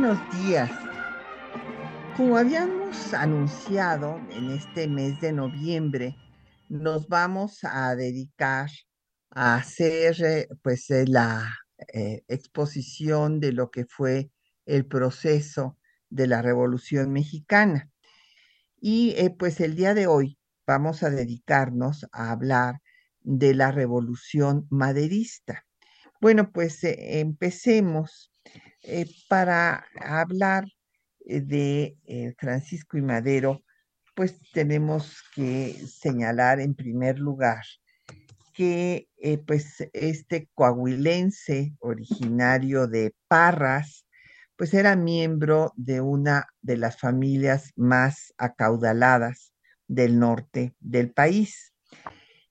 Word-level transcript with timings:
Buenos 0.00 0.46
días. 0.46 0.70
Como 2.16 2.38
habíamos 2.38 3.12
anunciado 3.12 4.18
en 4.30 4.48
este 4.50 4.88
mes 4.88 5.20
de 5.20 5.30
noviembre, 5.30 6.16
nos 6.70 7.06
vamos 7.06 7.58
a 7.64 7.94
dedicar 7.94 8.70
a 9.28 9.56
hacer 9.56 10.16
eh, 10.24 10.48
pues 10.62 10.90
eh, 10.90 11.04
la 11.06 11.54
eh, 11.92 12.22
exposición 12.28 13.40
de 13.40 13.52
lo 13.52 13.70
que 13.70 13.84
fue 13.84 14.30
el 14.64 14.86
proceso 14.86 15.76
de 16.08 16.28
la 16.28 16.40
Revolución 16.40 17.12
Mexicana. 17.12 17.90
Y 18.80 19.14
pues 19.38 19.60
el 19.60 19.76
día 19.76 19.92
de 19.92 20.06
hoy 20.06 20.38
vamos 20.66 21.02
a 21.02 21.10
dedicarnos 21.10 22.06
a 22.12 22.30
hablar 22.30 22.80
de 23.20 23.52
la 23.52 23.70
Revolución 23.70 24.66
Maderista. 24.70 25.66
Bueno, 26.22 26.52
pues 26.52 26.78
empecemos 26.84 28.29
eh, 28.82 29.06
para 29.28 29.84
hablar 30.00 30.64
eh, 31.26 31.40
de 31.40 31.98
eh, 32.06 32.34
Francisco 32.38 32.96
y 32.96 33.02
Madero, 33.02 33.62
pues 34.14 34.38
tenemos 34.52 35.22
que 35.34 35.74
señalar 35.86 36.60
en 36.60 36.74
primer 36.74 37.18
lugar 37.18 37.62
que 38.54 39.08
pues 39.46 39.88
este 39.94 40.50
coahuilense 40.54 41.72
originario 41.78 42.86
de 42.88 43.14
Parras, 43.28 44.04
pues 44.56 44.74
era 44.74 44.96
miembro 44.96 45.72
de 45.76 46.02
una 46.02 46.46
de 46.60 46.76
las 46.76 46.98
familias 46.98 47.72
más 47.76 48.34
acaudaladas 48.36 49.54
del 49.86 50.18
norte 50.18 50.74
del 50.80 51.10
país. 51.12 51.72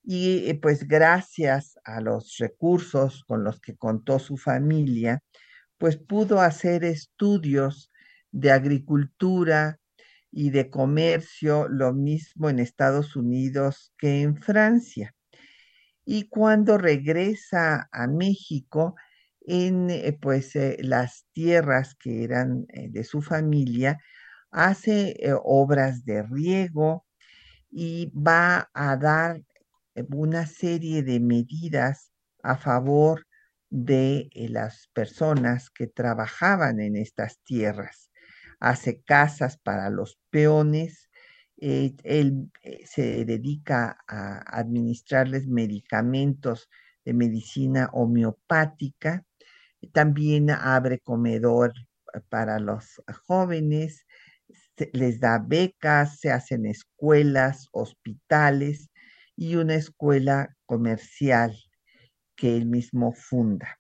Y 0.04 0.52
pues 0.56 0.88
gracias 0.88 1.78
a 1.84 2.02
los 2.02 2.38
recursos 2.40 3.24
con 3.28 3.44
los 3.44 3.60
que 3.60 3.76
contó 3.76 4.18
su 4.18 4.38
familia, 4.38 5.22
pues 5.80 5.98
pudo 5.98 6.42
hacer 6.42 6.84
estudios 6.84 7.92
de 8.32 8.52
agricultura 8.52 9.80
y 10.32 10.52
de 10.52 10.70
comercio, 10.70 11.68
lo 11.68 11.94
mismo 11.94 12.50
en 12.50 12.60
Estados 12.60 13.16
Unidos 13.16 13.92
que 13.98 14.22
en 14.22 14.38
Francia. 14.38 15.16
Y 16.06 16.28
cuando 16.30 16.78
regresa 16.78 17.90
a 17.92 18.08
México, 18.08 18.96
en 19.42 19.90
eh, 19.90 20.18
pues 20.22 20.56
eh, 20.56 20.78
las 20.82 21.26
tierras 21.32 21.96
que 21.96 22.24
eran 22.24 22.66
eh, 22.70 22.90
de 22.90 23.04
su 23.04 23.22
familia, 23.22 23.98
hace 24.52 25.16
obras 25.44 26.06
de 26.06 26.24
riego 26.24 27.06
y 27.70 28.12
va 28.16 28.70
a 28.74 28.98
dar 28.98 29.44
una 30.10 30.48
serie 30.48 31.04
de 31.04 31.20
medidas 31.20 32.12
a 32.42 32.58
favor 32.58 33.28
de 33.70 34.30
eh, 34.34 34.50
las 34.50 34.90
personas 34.94 35.70
que 35.70 35.88
trabajaban 35.88 36.80
en 36.80 36.96
estas 36.96 37.40
tierras. 37.44 38.10
Hace 38.60 39.02
casas 39.04 39.58
para 39.58 39.90
los 39.90 40.20
peones, 40.30 41.10
eh, 41.58 41.94
él 42.04 42.52
eh, 42.64 42.86
se 42.86 43.26
dedica 43.26 43.98
a 44.08 44.40
administrarles 44.60 45.48
medicamentos 45.48 46.70
de 47.06 47.14
medicina 47.14 47.90
homeopática, 47.94 49.24
también 49.94 50.50
abre 50.50 51.00
comedor 51.00 51.74
para 52.30 52.60
los 52.60 53.02
jóvenes, 53.26 54.06
les 54.94 55.20
da 55.20 55.40
becas, 55.40 56.20
se 56.20 56.32
hacen 56.32 56.66
escuelas, 56.66 57.68
hospitales 57.72 58.90
y 59.36 59.56
una 59.56 59.76
escuela 59.76 60.56
comercial 60.66 61.56
que 62.40 62.56
él 62.56 62.66
mismo 62.66 63.12
funda. 63.12 63.78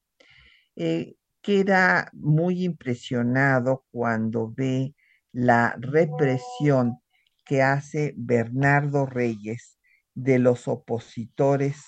Eh, 0.75 1.15
queda 1.41 2.09
muy 2.11 2.65
impresionado 2.65 3.85
cuando 3.89 4.51
ve 4.53 4.93
la 5.31 5.77
represión 5.79 6.99
que 7.45 7.61
hace 7.61 8.13
Bernardo 8.17 9.05
Reyes 9.05 9.79
de 10.13 10.39
los 10.39 10.67
opositores 10.67 11.85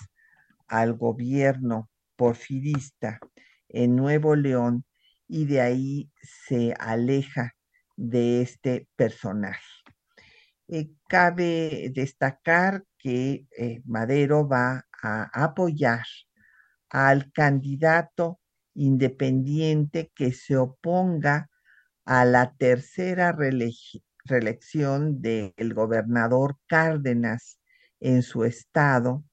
al 0.67 0.93
gobierno 0.93 1.89
porfirista 2.15 3.19
en 3.67 3.97
Nuevo 3.97 4.35
León 4.35 4.85
y 5.27 5.45
de 5.45 5.59
ahí 5.59 6.09
se 6.47 6.73
aleja 6.79 7.53
de 7.97 8.41
este 8.41 8.87
personaje. 8.95 9.67
Eh, 10.69 10.91
cabe 11.09 11.91
destacar 11.93 12.85
que 12.97 13.45
eh, 13.57 13.81
Madero 13.83 14.47
va 14.47 14.85
a 15.03 15.43
apoyar 15.43 16.05
al 16.91 17.31
candidato 17.31 18.39
independiente 18.73 20.11
que 20.13 20.33
se 20.33 20.57
oponga 20.57 21.49
a 22.05 22.25
la 22.25 22.53
tercera 22.55 23.31
reelección 23.31 25.21
del 25.21 25.73
gobernador 25.73 26.57
Cárdenas 26.67 27.59
en 27.99 28.23
su 28.23 28.43
estado 28.43 29.23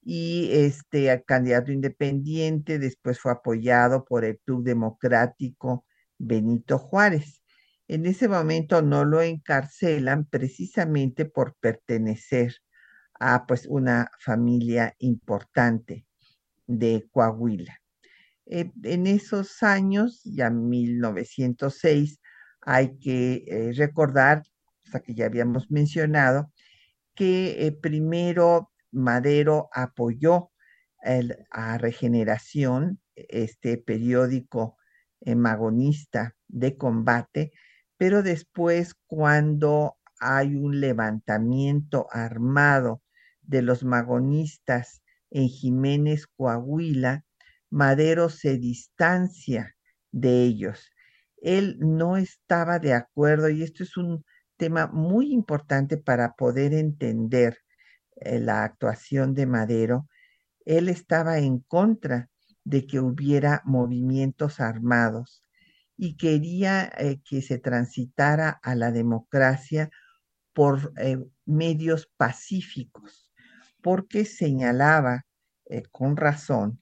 y 0.00 0.50
este 0.52 1.24
candidato 1.26 1.72
independiente 1.72 2.78
después 2.78 3.18
fue 3.20 3.32
apoyado 3.32 4.04
por 4.04 4.24
el 4.24 4.38
Club 4.38 4.64
Democrático 4.64 5.84
Benito 6.18 6.78
Juárez. 6.78 7.42
En 7.88 8.06
ese 8.06 8.28
momento 8.28 8.82
no 8.82 9.04
lo 9.04 9.22
encarcelan 9.22 10.26
precisamente 10.26 11.24
por 11.24 11.56
pertenecer 11.56 12.56
a 13.18 13.46
pues 13.46 13.66
una 13.66 14.10
familia 14.18 14.94
importante 14.98 16.06
de 16.66 17.08
Coahuila. 17.10 17.82
Eh, 18.46 18.70
en 18.82 19.06
esos 19.06 19.62
años, 19.62 20.20
ya 20.24 20.50
1906, 20.50 22.20
hay 22.60 22.98
que 22.98 23.44
eh, 23.46 23.72
recordar, 23.74 24.42
sea, 24.84 25.00
que 25.00 25.14
ya 25.14 25.26
habíamos 25.26 25.70
mencionado, 25.70 26.52
que 27.14 27.66
eh, 27.66 27.72
primero 27.72 28.70
Madero 28.90 29.68
apoyó 29.72 30.50
a 31.50 31.78
Regeneración, 31.78 33.00
este 33.16 33.76
periódico 33.76 34.76
magonista 35.34 36.36
de 36.46 36.76
combate, 36.76 37.50
pero 37.96 38.22
después 38.22 38.94
cuando 39.06 39.96
hay 40.20 40.54
un 40.54 40.80
levantamiento 40.80 42.06
armado 42.12 43.02
de 43.40 43.62
los 43.62 43.82
magonistas 43.82 45.02
en 45.32 45.48
Jiménez, 45.48 46.26
Coahuila, 46.26 47.24
Madero 47.70 48.28
se 48.28 48.58
distancia 48.58 49.74
de 50.12 50.42
ellos. 50.44 50.90
Él 51.38 51.78
no 51.80 52.16
estaba 52.16 52.78
de 52.78 52.92
acuerdo 52.92 53.48
y 53.48 53.62
esto 53.62 53.82
es 53.82 53.96
un 53.96 54.24
tema 54.56 54.86
muy 54.86 55.32
importante 55.32 55.96
para 55.96 56.34
poder 56.34 56.74
entender 56.74 57.58
eh, 58.16 58.38
la 58.38 58.62
actuación 58.64 59.34
de 59.34 59.46
Madero. 59.46 60.06
Él 60.64 60.88
estaba 60.88 61.38
en 61.38 61.60
contra 61.60 62.28
de 62.64 62.86
que 62.86 63.00
hubiera 63.00 63.62
movimientos 63.64 64.60
armados 64.60 65.42
y 65.96 66.16
quería 66.16 66.92
eh, 66.98 67.20
que 67.24 67.42
se 67.42 67.58
transitara 67.58 68.50
a 68.62 68.74
la 68.74 68.92
democracia 68.92 69.90
por 70.52 70.92
eh, 70.98 71.18
medios 71.46 72.08
pacíficos 72.16 73.21
porque 73.82 74.24
señalaba 74.24 75.26
eh, 75.66 75.82
con 75.90 76.16
razón 76.16 76.80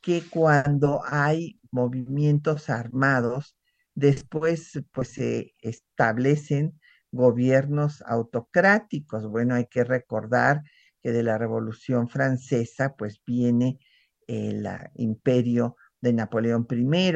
que 0.00 0.22
cuando 0.30 1.02
hay 1.04 1.58
movimientos 1.70 2.70
armados, 2.70 3.56
después 3.94 4.80
pues 4.92 5.08
se 5.08 5.54
establecen 5.60 6.78
gobiernos 7.10 8.02
autocráticos. 8.06 9.26
Bueno, 9.26 9.54
hay 9.54 9.66
que 9.66 9.84
recordar 9.84 10.62
que 11.02 11.12
de 11.12 11.22
la 11.22 11.38
Revolución 11.38 12.08
Francesa 12.08 12.94
pues 12.96 13.20
viene 13.26 13.78
el 14.26 14.68
imperio 14.94 15.76
de 16.00 16.12
Napoleón 16.12 16.66
I 16.70 17.12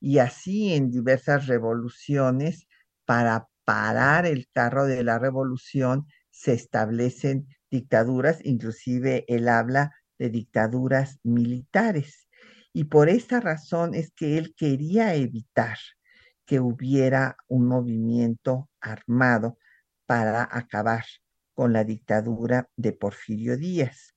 y 0.00 0.18
así 0.18 0.74
en 0.74 0.90
diversas 0.90 1.46
revoluciones 1.46 2.66
para 3.04 3.48
parar 3.64 4.26
el 4.26 4.48
carro 4.52 4.86
de 4.86 5.04
la 5.04 5.18
revolución 5.18 6.06
se 6.30 6.52
establecen 6.54 7.46
dictaduras, 7.70 8.38
inclusive 8.44 9.24
él 9.28 9.48
habla 9.48 9.92
de 10.18 10.30
dictaduras 10.30 11.18
militares. 11.22 12.28
Y 12.72 12.84
por 12.84 13.08
esa 13.08 13.40
razón 13.40 13.94
es 13.94 14.12
que 14.12 14.38
él 14.38 14.54
quería 14.56 15.14
evitar 15.14 15.78
que 16.46 16.60
hubiera 16.60 17.36
un 17.48 17.66
movimiento 17.66 18.68
armado 18.80 19.58
para 20.06 20.48
acabar 20.50 21.04
con 21.54 21.72
la 21.72 21.84
dictadura 21.84 22.68
de 22.76 22.92
Porfirio 22.92 23.56
Díaz. 23.56 24.14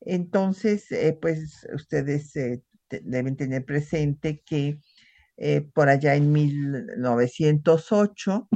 Entonces, 0.00 0.90
eh, 0.92 1.18
pues 1.20 1.66
ustedes 1.74 2.34
eh, 2.36 2.62
deben 3.02 3.36
tener 3.36 3.64
presente 3.64 4.42
que 4.44 4.78
eh, 5.36 5.62
por 5.62 5.88
allá 5.88 6.14
en 6.14 6.32
1908 6.32 8.48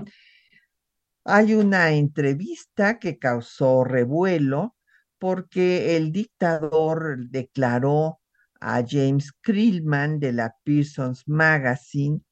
hay 1.28 1.54
una 1.54 1.90
entrevista 1.92 2.98
que 2.98 3.18
causó 3.18 3.84
revuelo 3.84 4.74
porque 5.18 5.96
el 5.96 6.10
dictador 6.10 7.28
declaró 7.28 8.20
a 8.60 8.82
James 8.88 9.32
Krillman 9.42 10.20
de 10.20 10.32
la 10.32 10.56
Pearson's 10.64 11.28
Magazine 11.28 12.22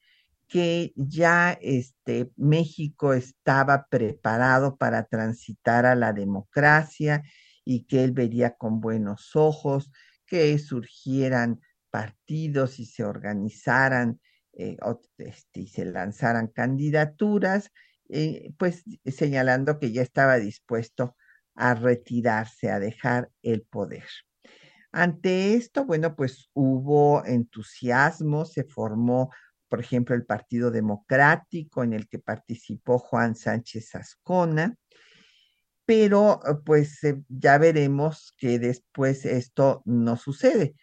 que 0.49 0.95
ya 0.97 1.59
este, 1.61 2.31
México 2.37 3.13
estaba 3.13 3.87
preparado 3.91 4.77
para 4.77 5.05
transitar 5.05 5.85
a 5.85 5.95
la 5.95 6.15
democracia 6.15 7.23
y 7.67 7.85
que 7.85 8.03
él 8.03 8.13
vería 8.13 8.55
con 8.55 8.81
buenos 8.81 9.37
ojos 9.37 9.91
que 10.25 10.59
surgieran 10.59 11.61
partidos 11.91 12.79
y 12.79 12.87
se 12.87 13.05
organizaran 13.05 14.21
eh, 14.55 14.79
este, 15.19 15.61
y 15.61 15.67
se 15.67 15.85
lanzaran 15.85 16.47
candidaturas, 16.47 17.71
eh, 18.09 18.53
pues 18.59 18.85
señalando 19.07 19.79
que 19.79 19.93
ya 19.93 20.03
estaba 20.03 20.39
dispuesto 20.39 21.17
a 21.55 21.75
retirarse, 21.75 22.71
a 22.71 22.79
dejar 22.79 23.31
el 23.43 23.63
poder. 23.63 24.05
Ante 24.93 25.55
esto, 25.55 25.85
bueno, 25.85 26.17
pues 26.17 26.49
hubo 26.55 27.25
entusiasmo, 27.25 28.45
se 28.45 28.65
formó, 28.65 29.31
por 29.69 29.81
ejemplo, 29.81 30.15
el 30.15 30.25
Partido 30.25 30.71
Democrático 30.71 31.83
en 31.83 31.93
el 31.93 32.09
que 32.09 32.19
participó 32.19 32.99
Juan 32.99 33.35
Sánchez 33.35 33.95
Ascona, 33.95 34.77
pero 35.85 36.41
pues 36.65 37.03
eh, 37.05 37.23
ya 37.29 37.59
veremos 37.59 38.35
que 38.39 38.59
después 38.59 39.25
esto 39.25 39.83
no 39.85 40.17
sucede, 40.17 40.75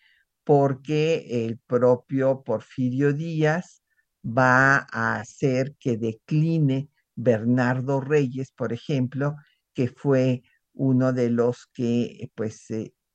porque 0.44 1.46
el 1.46 1.60
propio 1.60 2.44
Porfirio 2.44 3.14
Díaz 3.14 3.84
va 4.26 4.88
a 4.92 5.20
hacer 5.20 5.76
que 5.80 5.98
decline 5.98 6.90
Bernardo 7.16 8.02
Reyes, 8.02 8.52
por 8.52 8.74
ejemplo, 8.74 9.36
que 9.74 9.88
fue 9.88 10.44
uno 10.74 11.14
de 11.14 11.30
los 11.30 11.68
que 11.74 12.32
pues 12.36 12.68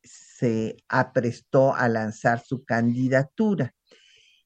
se 0.02 0.76
aprestó 0.88 1.74
a 1.74 1.88
lanzar 1.88 2.40
su 2.40 2.64
candidatura. 2.64 3.74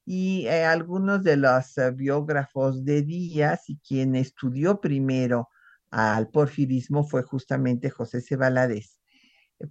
Y 0.05 0.47
eh, 0.47 0.65
algunos 0.65 1.23
de 1.23 1.37
los 1.37 1.79
eh, 1.79 1.91
biógrafos 1.93 2.85
de 2.85 3.03
Díaz 3.03 3.69
y 3.69 3.79
quien 3.79 4.17
estudió 4.17 4.81
primero 4.81 5.49
al 5.91 6.29
porfirismo 6.29 7.05
fue 7.05 7.23
justamente 7.23 7.91
José 7.91 8.21
C. 8.21 8.37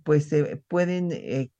Pues 0.04 0.30
pueden, 0.68 1.12
eh, 1.12 1.51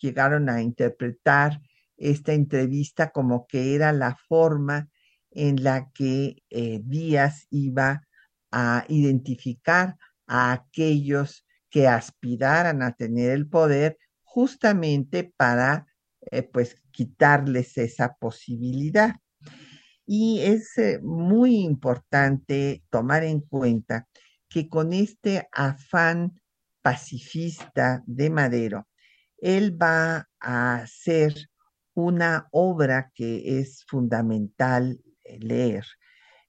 llegaron 0.00 0.48
a 0.48 0.62
interpretar 0.62 1.60
esta 1.96 2.32
entrevista 2.32 3.10
como 3.10 3.46
que 3.46 3.74
era 3.74 3.92
la 3.92 4.16
forma 4.28 4.88
en 5.30 5.62
la 5.62 5.90
que 5.92 6.42
Díaz 6.50 7.46
iba 7.50 8.02
a 8.50 8.84
identificar 8.88 9.96
a 10.26 10.52
aquellos 10.52 11.44
que 11.70 11.86
aspiraran 11.86 12.82
a 12.82 12.92
tener 12.92 13.30
el 13.30 13.48
poder 13.48 13.98
justamente 14.22 15.32
para 15.36 15.86
eh, 16.30 16.42
pues 16.42 16.76
quitarles 16.90 17.78
esa 17.78 18.14
posibilidad. 18.14 19.14
Y 20.06 20.40
es 20.40 20.76
eh, 20.78 21.00
muy 21.02 21.56
importante 21.56 22.82
tomar 22.90 23.24
en 23.24 23.40
cuenta 23.40 24.08
que 24.48 24.68
con 24.68 24.92
este 24.92 25.48
afán 25.52 26.40
pacifista 26.82 28.02
de 28.06 28.30
Madero, 28.30 28.88
él 29.38 29.80
va 29.80 30.28
a 30.40 30.76
hacer 30.76 31.34
una 31.94 32.48
obra 32.52 33.10
que 33.14 33.60
es 33.60 33.84
fundamental 33.86 34.98
eh, 35.04 35.07
leer, 35.40 35.84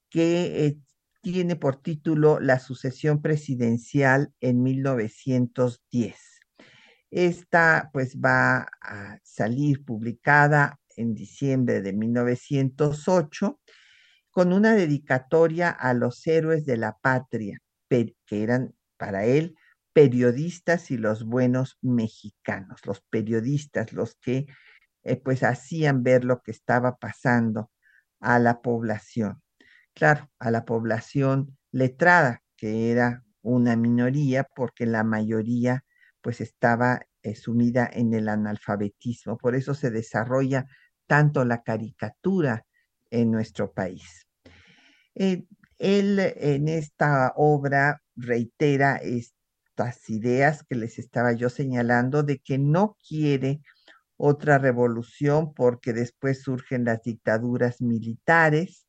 que 0.09 0.77
tiene 1.21 1.55
por 1.55 1.77
título 1.77 2.39
La 2.39 2.59
sucesión 2.59 3.21
presidencial 3.21 4.33
en 4.39 4.63
1910. 4.63 6.15
Esta 7.11 7.89
pues 7.91 8.17
va 8.17 8.67
a 8.81 9.17
salir 9.23 9.83
publicada 9.83 10.79
en 10.95 11.13
diciembre 11.13 11.81
de 11.81 11.93
1908 11.93 13.59
con 14.29 14.53
una 14.53 14.73
dedicatoria 14.73 15.69
a 15.69 15.93
los 15.93 16.25
héroes 16.27 16.65
de 16.65 16.77
la 16.77 16.97
patria, 17.01 17.59
que 17.89 18.15
eran 18.29 18.73
para 18.97 19.25
él 19.25 19.55
periodistas 19.91 20.91
y 20.91 20.97
los 20.97 21.25
buenos 21.25 21.77
mexicanos, 21.81 22.85
los 22.85 23.01
periodistas, 23.09 23.91
los 23.91 24.15
que 24.15 24.45
eh, 25.03 25.15
pues 25.15 25.43
hacían 25.43 26.03
ver 26.03 26.23
lo 26.23 26.41
que 26.41 26.51
estaba 26.51 26.97
pasando 26.97 27.71
a 28.19 28.39
la 28.39 28.61
población 28.61 29.41
claro, 29.99 30.31
a 30.39 30.49
la 30.49 30.63
población 30.63 31.57
letrada, 31.71 32.41
que 32.55 32.89
era 32.89 33.25
una 33.41 33.75
minoría, 33.75 34.45
porque 34.55 34.85
la 34.85 35.03
mayoría 35.03 35.83
pues 36.21 36.39
estaba 36.39 37.01
eh, 37.21 37.35
sumida 37.35 37.89
en 37.91 38.13
el 38.13 38.29
analfabetismo. 38.29 39.37
Por 39.37 39.55
eso 39.55 39.73
se 39.73 39.91
desarrolla 39.91 40.65
tanto 41.05 41.43
la 41.43 41.63
caricatura 41.63 42.65
en 43.11 43.29
nuestro 43.29 43.73
país. 43.73 44.25
Eh, 45.15 45.43
él 45.77 46.19
en 46.19 46.69
esta 46.69 47.33
obra 47.35 48.01
reitera 48.15 48.97
estas 48.97 50.09
ideas 50.09 50.63
que 50.63 50.75
les 50.75 50.97
estaba 50.97 51.33
yo 51.33 51.49
señalando 51.49 52.23
de 52.23 52.39
que 52.39 52.57
no 52.57 52.95
quiere 53.05 53.61
otra 54.21 54.57
revolución 54.57 55.53
porque 55.53 55.93
después 55.93 56.43
surgen 56.43 56.83
las 56.83 57.01
dictaduras 57.03 57.81
militares, 57.81 58.85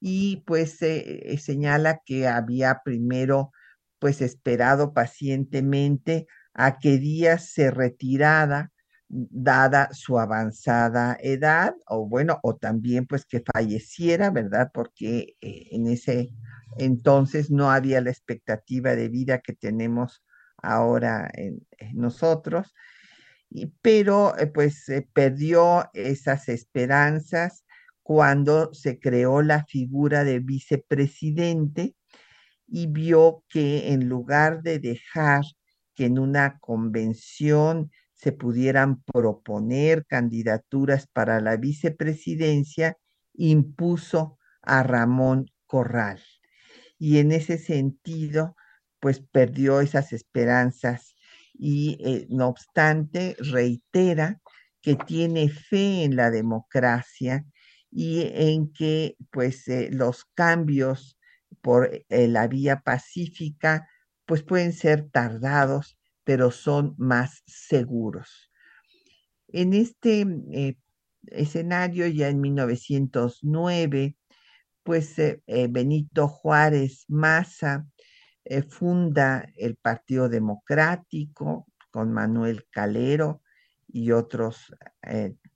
y 0.00 0.42
pues 0.46 0.78
se 0.78 1.38
señala 1.38 2.00
que 2.04 2.26
había 2.26 2.80
primero 2.84 3.52
pues 4.00 4.20
esperado 4.20 4.92
pacientemente 4.92 6.26
a 6.54 6.80
que 6.80 6.98
Díaz 6.98 7.50
se 7.50 7.70
retirara 7.70 8.72
dada 9.08 9.90
su 9.92 10.18
avanzada 10.18 11.16
edad 11.20 11.74
o 11.86 12.08
bueno 12.08 12.40
o 12.42 12.56
también 12.56 13.06
pues 13.06 13.26
que 13.26 13.44
falleciera 13.54 14.30
verdad 14.30 14.70
porque 14.74 15.36
eh, 15.40 15.68
en 15.70 15.86
ese 15.86 16.30
entonces 16.78 17.50
no 17.50 17.70
había 17.70 18.00
la 18.00 18.10
expectativa 18.10 18.96
de 18.96 19.08
vida 19.08 19.38
que 19.38 19.52
tenemos 19.52 20.24
ahora 20.56 21.30
en, 21.34 21.64
nosotros 21.92 22.74
pero 23.82 24.36
eh, 24.38 24.46
pues 24.46 24.86
perdió 25.12 25.90
esas 25.94 26.48
esperanzas 26.48 27.64
cuando 28.02 28.72
se 28.74 28.98
creó 28.98 29.42
la 29.42 29.64
figura 29.64 30.24
de 30.24 30.40
vicepresidente 30.40 31.94
y 32.66 32.86
vio 32.86 33.44
que 33.48 33.92
en 33.92 34.08
lugar 34.08 34.62
de 34.62 34.78
dejar 34.78 35.44
que 35.94 36.06
en 36.06 36.18
una 36.18 36.58
convención 36.58 37.90
se 38.14 38.32
pudieran 38.32 39.02
proponer 39.02 40.06
candidaturas 40.06 41.06
para 41.08 41.40
la 41.40 41.56
vicepresidencia, 41.56 42.96
impuso 43.34 44.38
a 44.62 44.82
Ramón 44.84 45.50
Corral. 45.66 46.22
Y 46.98 47.18
en 47.18 47.32
ese 47.32 47.58
sentido, 47.58 48.54
pues 49.00 49.20
perdió 49.20 49.80
esas 49.80 50.12
esperanzas 50.12 51.11
y 51.54 51.98
eh, 52.04 52.26
no 52.30 52.48
obstante 52.48 53.36
reitera 53.38 54.40
que 54.80 54.96
tiene 54.96 55.48
fe 55.48 56.04
en 56.04 56.16
la 56.16 56.30
democracia 56.30 57.44
y 57.90 58.22
en 58.22 58.72
que 58.72 59.16
pues 59.30 59.68
eh, 59.68 59.90
los 59.92 60.24
cambios 60.34 61.18
por 61.60 61.90
eh, 62.08 62.28
la 62.28 62.48
vía 62.48 62.80
pacífica 62.80 63.88
pues 64.26 64.42
pueden 64.42 64.72
ser 64.72 65.08
tardados, 65.10 65.98
pero 66.24 66.50
son 66.50 66.94
más 66.96 67.42
seguros. 67.46 68.50
En 69.48 69.74
este 69.74 70.26
escenario, 71.26 72.06
ya 72.06 72.28
en 72.28 72.40
1909, 72.40 74.16
pues 74.82 75.16
Benito 75.46 76.28
Juárez 76.28 77.04
Maza 77.08 77.86
funda 78.68 79.46
el 79.56 79.76
Partido 79.76 80.28
Democrático 80.28 81.66
con 81.90 82.12
Manuel 82.12 82.66
Calero 82.70 83.42
y 83.88 84.12
otros 84.12 84.74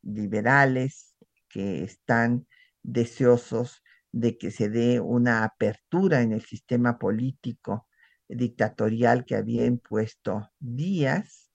liberales 0.03 1.15
que 1.49 1.83
están 1.83 2.47
deseosos 2.83 3.83
de 4.13 4.39
que 4.39 4.51
se 4.51 4.69
dé 4.69 5.01
una 5.01 5.45
apertura 5.45 6.23
en 6.23 6.33
el 6.33 6.43
sistema 6.43 6.99
político 6.99 7.87
dictatorial 8.29 9.25
que 9.25 9.37
había 9.37 9.67
impuesto 9.67 10.51
Díaz. 10.59 11.51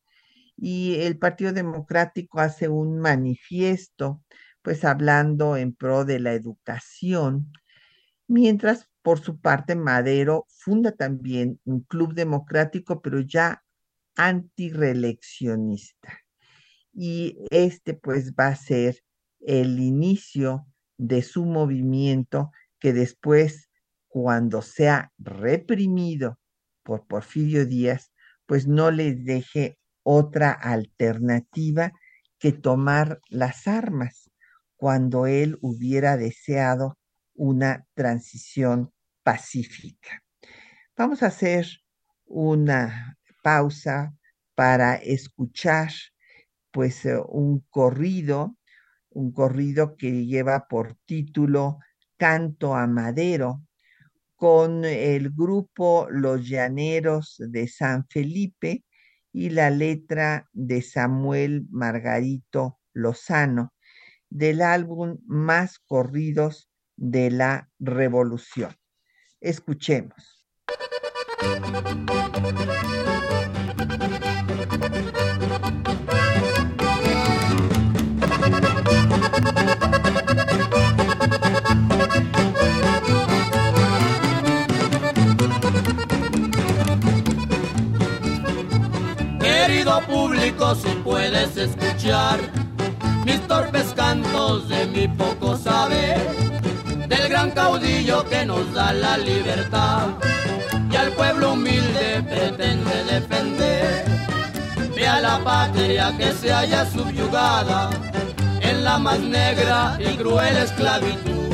Y 0.57 0.95
el 1.00 1.17
Partido 1.17 1.53
Democrático 1.53 2.39
hace 2.39 2.67
un 2.67 3.00
manifiesto 3.00 4.23
pues 4.61 4.85
hablando 4.85 5.57
en 5.57 5.73
pro 5.73 6.05
de 6.05 6.19
la 6.19 6.33
educación, 6.33 7.51
mientras 8.27 8.90
por 9.01 9.20
su 9.20 9.39
parte 9.39 9.75
Madero 9.75 10.46
funda 10.50 10.91
también 10.91 11.60
un 11.65 11.81
club 11.81 12.13
democrático, 12.13 13.01
pero 13.01 13.20
ya 13.20 13.63
antireeleccionista. 14.15 16.20
Y 16.93 17.38
este 17.50 17.93
pues 17.93 18.34
va 18.34 18.48
a 18.48 18.55
ser 18.55 19.01
el 19.39 19.79
inicio 19.79 20.67
de 20.98 21.24
su 21.24 21.46
movimiento 21.46 22.51
que 22.79 22.93
después, 22.93 23.70
cuando 24.08 24.62
sea 24.62 25.12
reprimido 25.17 26.38
por 26.84 27.08
Porfirio 27.08 27.65
Díaz, 27.65 28.12
pues 28.46 28.67
no 28.67 28.91
les 28.91 29.24
deje 29.24 29.77
otra 30.03 30.51
alternativa 30.51 31.93
que 32.39 32.51
tomar 32.51 33.22
las 33.29 33.67
armas 33.67 34.29
cuando 34.75 35.27
él 35.27 35.58
hubiera 35.62 36.17
deseado 36.17 36.98
una 37.41 37.88
transición 37.95 38.93
pacífica. 39.24 40.24
Vamos 40.95 41.24
a 41.24 41.27
hacer 41.27 41.65
una 42.25 43.17
pausa 43.41 44.13
para 44.53 44.93
escuchar 44.93 45.89
pues 46.69 47.03
eh, 47.03 47.19
un 47.29 47.65
corrido, 47.71 48.57
un 49.10 49.31
corrido 49.31 49.95
que 49.98 50.27
lleva 50.27 50.67
por 50.67 50.98
título 51.07 51.79
Canto 52.15 52.75
a 52.75 52.86
Madero, 52.86 53.63
con 54.36 54.86
el 54.86 55.31
grupo 55.31 56.07
Los 56.12 56.48
Llaneros 56.48 57.38
de 57.39 57.67
San 57.67 58.05
Felipe 58.07 58.86
y 59.33 59.50
la 59.50 59.71
letra 59.71 60.48
de 60.53 60.83
Samuel 60.83 61.65
Margarito 61.71 62.79
Lozano 62.93 63.74
del 64.29 64.62
álbum 64.62 65.17
Más 65.25 65.79
Corridos 65.79 66.70
de 67.01 67.31
la 67.31 67.67
Revolución. 67.79 68.77
Escuchemos. 69.39 70.46
Querido 89.39 90.01
público, 90.01 90.75
si 90.75 90.89
puedes 91.03 91.58
escuchar 91.58 92.39
mis 93.25 93.41
torpes 93.48 93.91
cantos 93.96 94.70
de 94.70 94.86
mi 94.86 95.08
poco 95.08 95.58
saber, 95.58 96.20
del 97.12 97.27
gran 97.27 97.51
caudillo 97.51 98.24
que 98.30 98.46
nos 98.46 98.74
da 98.74 98.94
la 98.94 99.18
libertad 99.18 100.08
y 100.89 100.96
al 100.96 101.12
pueblo 101.12 101.53
humilde 101.53 102.24
pretende 102.24 102.96
defender. 103.03 104.06
Ve 104.96 105.08
a 105.08 105.20
la 105.20 105.38
patria 105.44 106.13
que 106.18 106.32
se 106.32 106.53
haya 106.53 106.86
subyugada 106.86 107.89
en 108.62 108.84
la 108.86 108.98
más 108.98 109.20
negra 109.20 109.98
y 110.00 110.15
cruel 110.15 110.56
esclavitud. 110.58 111.53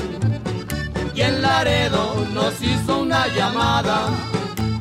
Y 1.16 1.22
en 1.22 1.42
Laredo 1.42 2.04
nos 2.34 2.54
hizo 2.62 3.00
una 3.00 3.28
llamada 3.36 4.00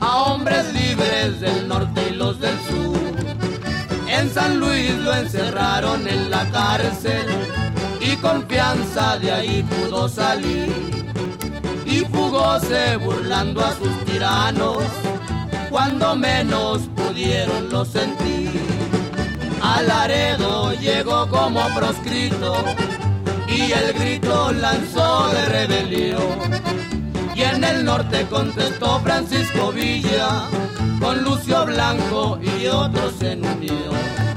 a 0.00 0.16
hombres 0.24 0.72
libres 0.74 1.40
del 1.40 1.68
norte 1.68 2.00
y 2.10 2.14
los 2.14 2.38
del 2.38 2.58
sur 2.68 3.06
en 4.08 4.32
San 4.32 4.58
Luis 4.60 4.94
lo 4.98 5.14
encerraron 5.14 6.06
en 6.08 6.30
la 6.30 6.44
cárcel 6.50 7.26
y 8.06 8.16
confianza 8.16 9.18
de 9.18 9.32
ahí 9.32 9.62
pudo 9.62 10.08
salir. 10.08 10.72
Y 11.84 12.00
fugóse 12.00 12.96
burlando 12.96 13.64
a 13.64 13.72
sus 13.72 14.04
tiranos 14.04 14.78
cuando 15.70 16.16
menos 16.16 16.82
pudieron 16.96 17.70
lo 17.70 17.84
sentir. 17.84 18.50
Al 19.62 19.86
Laredo 19.88 20.72
llegó 20.74 21.28
como 21.28 21.62
proscrito 21.74 22.56
y 23.48 23.72
el 23.72 23.92
grito 23.94 24.52
lanzó 24.52 25.28
de 25.28 25.46
rebelión. 25.46 26.66
Y 27.34 27.42
en 27.42 27.64
el 27.64 27.84
norte 27.84 28.26
contestó 28.30 29.00
Francisco 29.00 29.72
Villa 29.72 30.48
con 31.00 31.22
Lucio 31.22 31.66
Blanco 31.66 32.38
y 32.42 32.66
otros 32.66 33.20
en 33.22 33.44
unión. 33.44 34.35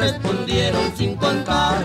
Respondieron 0.00 0.96
sin 0.96 1.14
contar 1.16 1.84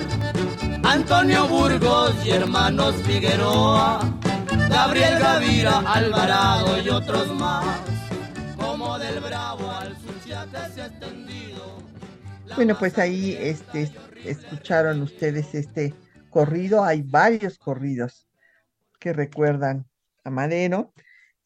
Antonio 0.83 1.47
Burgos 1.47 2.13
y 2.25 2.31
hermanos 2.31 2.95
Figueroa, 3.03 3.99
Gabriel 4.69 5.19
Gavira, 5.19 5.79
Alvarado 5.79 6.81
y 6.81 6.89
otros 6.89 7.27
más. 7.35 7.65
Bueno, 12.55 12.77
pues 12.79 12.97
ahí 12.97 13.37
este, 13.39 13.91
escucharon 14.23 15.01
ustedes 15.01 15.53
este 15.53 15.93
corrido. 16.29 16.83
Hay 16.85 17.01
varios 17.01 17.57
corridos 17.57 18.27
que 18.99 19.11
recuerdan 19.11 19.85
a 20.23 20.29
Madero 20.29 20.93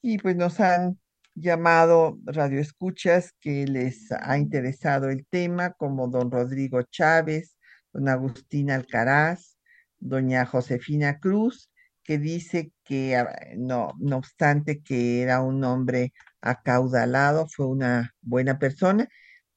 y 0.02 0.20
pues 0.20 0.36
nos 0.36 0.60
han 0.60 1.00
llamado 1.40 2.20
radioescuchas 2.26 3.34
que 3.40 3.66
les 3.66 4.12
ha 4.12 4.38
interesado 4.38 5.10
el 5.10 5.26
tema, 5.28 5.72
como 5.74 6.08
don 6.08 6.32
Rodrigo 6.32 6.82
Chávez, 6.84 7.58
don 7.94 8.10
Agustín 8.10 8.72
Alcaraz, 8.72 9.58
doña 9.98 10.46
Josefina 10.46 11.20
Cruz, 11.20 11.72
que 12.04 12.18
dice 12.18 12.72
que 12.84 13.16
ah, 13.16 13.30
no, 13.58 13.94
no 14.00 14.18
obstante 14.18 14.82
que 14.82 15.22
era 15.22 15.42
un 15.42 15.64
hombre 15.64 16.14
acaudalado, 16.42 17.48
fue 17.48 17.68
una 17.68 18.14
buena 18.22 18.60
persona. 18.60 19.08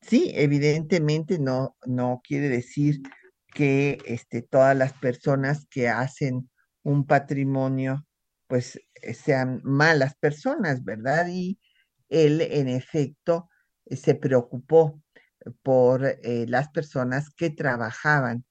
Sí, 0.00 0.32
evidentemente 0.34 1.38
no, 1.38 1.76
no 1.86 2.20
quiere 2.26 2.48
decir 2.48 3.00
que 3.54 3.98
este, 4.06 4.42
todas 4.42 4.76
las 4.76 4.92
personas 4.94 5.66
que 5.70 5.88
hacen 5.88 6.50
un 6.82 7.06
patrimonio 7.06 8.06
pues 8.52 8.78
eh, 9.00 9.14
sean 9.14 9.60
malas 9.64 10.14
personas, 10.16 10.84
¿verdad? 10.84 11.26
Y 11.30 11.58
él 12.12 12.42
en 12.42 12.68
efecto 12.68 13.48
eh, 13.86 13.96
se 13.96 14.14
preocupó 14.14 15.02
por 15.62 16.04
eh, 16.04 16.46
las 16.46 16.68
personas 16.68 17.30
que 17.34 17.50
trabajaban 17.50 18.44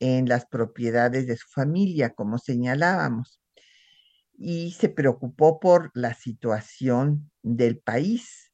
en 0.00 0.28
las 0.28 0.46
propiedades 0.46 1.26
de 1.26 1.36
su 1.36 1.48
familia, 1.48 2.14
como 2.14 2.38
señalábamos 2.38 3.40
y 4.36 4.72
se 4.72 4.88
preocupó 4.88 5.60
por 5.60 5.92
la 5.94 6.14
situación 6.14 7.30
del 7.42 7.78
país. 7.78 8.50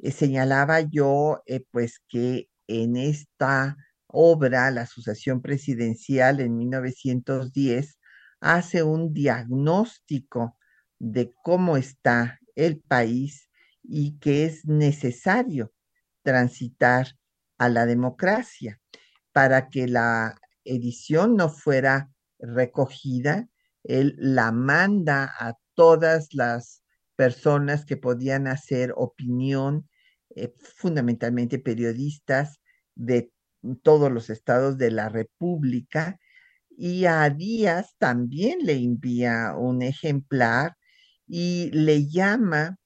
Eh, 0.00 0.10
señalaba 0.10 0.80
yo, 0.80 1.42
pues, 1.70 2.00
que 2.08 2.48
en 2.66 2.96
esta 2.96 3.76
obra, 4.06 4.70
la 4.70 4.82
Asociación 4.82 5.42
Presidencial 5.42 6.40
en 6.40 6.56
1910, 6.56 7.98
hace 8.40 8.82
un 8.82 9.12
diagnóstico 9.12 10.56
de 10.98 11.32
cómo 11.42 11.76
está 11.76 12.40
el 12.56 12.80
país 12.80 13.48
y 13.84 14.18
que 14.18 14.46
es 14.46 14.64
necesario 14.66 15.72
transitar 16.22 17.08
a 17.58 17.68
la 17.68 17.86
democracia 17.86 18.80
para 19.32 19.68
que 19.68 19.86
la 19.86 20.40
edición 20.64 21.36
no 21.36 21.48
fuera 21.48 22.10
recogida 22.38 23.48
él 23.84 24.16
la 24.18 24.50
manda 24.50 25.32
a 25.38 25.54
todas 25.74 26.28
las 26.32 26.82
personas 27.16 27.84
que 27.84 27.96
podían 27.96 28.48
hacer 28.48 28.92
opinión, 28.96 29.88
eh, 30.34 30.52
fundamentalmente 30.76 31.58
periodistas 31.58 32.60
de 32.94 33.30
todos 33.82 34.10
los 34.10 34.30
estados 34.30 34.78
de 34.78 34.90
la 34.90 35.08
República, 35.08 36.18
y 36.76 37.04
a 37.04 37.28
Díaz 37.30 37.94
también 37.98 38.60
le 38.62 38.72
envía 38.72 39.54
un 39.56 39.82
ejemplar 39.82 40.76
y 41.26 41.70
le 41.72 42.08
llama 42.08 42.78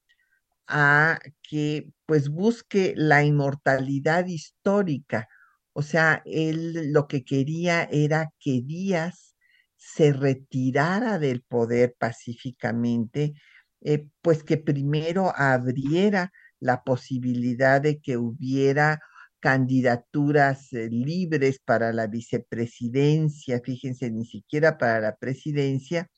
a 0.69 1.19
que 1.43 1.91
pues 2.07 2.29
busque 2.29 2.95
la 2.97 3.25
inmortalidad 3.25 4.27
histórica. 4.27 5.29
O 5.73 5.83
sea, 5.83 6.23
él 6.27 6.93
lo 6.93 7.09
que 7.09 7.25
quería 7.25 7.85
era 7.85 8.33
que 8.41 8.63
Díaz 8.63 9.37
se 9.77 10.13
retirara 10.13 11.19
del 11.19 11.43
poder 11.43 11.95
pacíficamente, 11.99 13.35
eh, 13.81 14.07
pues 14.23 14.43
que 14.45 14.59
primero 14.59 15.33
abriera 15.37 16.33
la 16.61 16.83
posibilidad 16.85 17.81
de 17.81 18.01
que 18.01 18.17
hubiera 18.17 19.01
candidaturas 19.41 20.73
eh, 20.73 20.89
libres 20.91 21.61
para 21.65 21.93
la 21.93 22.07
vicepresidencia, 22.09 23.61
fíjense, 23.65 24.11
ni 24.11 24.27
siquiera 24.27 24.79
para 24.79 25.01
la 25.01 25.17
presidencia, 25.17 26.09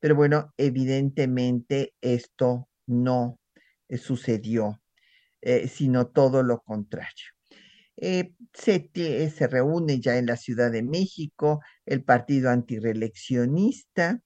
pero 0.00 0.16
bueno, 0.16 0.52
evidentemente 0.56 1.94
esto 2.00 2.68
no 2.86 3.38
sucedió, 3.98 4.80
eh, 5.40 5.68
sino 5.68 6.08
todo 6.08 6.42
lo 6.42 6.60
contrario. 6.60 7.26
se, 7.96 8.90
se, 9.30 9.46
reúne 9.48 10.00
ya 10.00 10.16
en 10.18 10.26
la 10.26 10.36
Ciudad 10.36 10.70
de 10.70 10.82
México 10.82 11.60
el 11.86 12.02
partido 12.04 12.50
antireleccionista, 12.50 14.20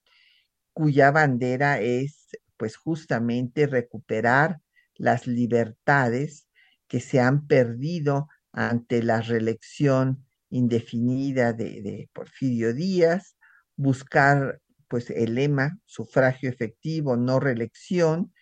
cuya 0.72 1.10
bandera 1.10 1.80
es 1.80 2.28
pues 2.56 2.76
justamente 2.76 3.66
recuperar 3.66 4.60
las 4.94 5.26
libertades 5.26 6.48
que 6.88 7.00
se 7.00 7.20
han 7.20 7.46
perdido 7.46 8.28
ante 8.52 9.02
la 9.02 9.20
reelección 9.20 10.24
indefinida 10.50 11.52
de, 11.52 12.08
Porfirio 12.12 12.72
Díaz, 12.72 13.36
buscar 13.76 14.60
pues 14.88 15.10
el 15.10 15.34
lema 15.34 15.78
sufragio 15.84 16.48
efectivo, 16.48 17.16
no 17.16 17.40
reelección, 17.40 18.32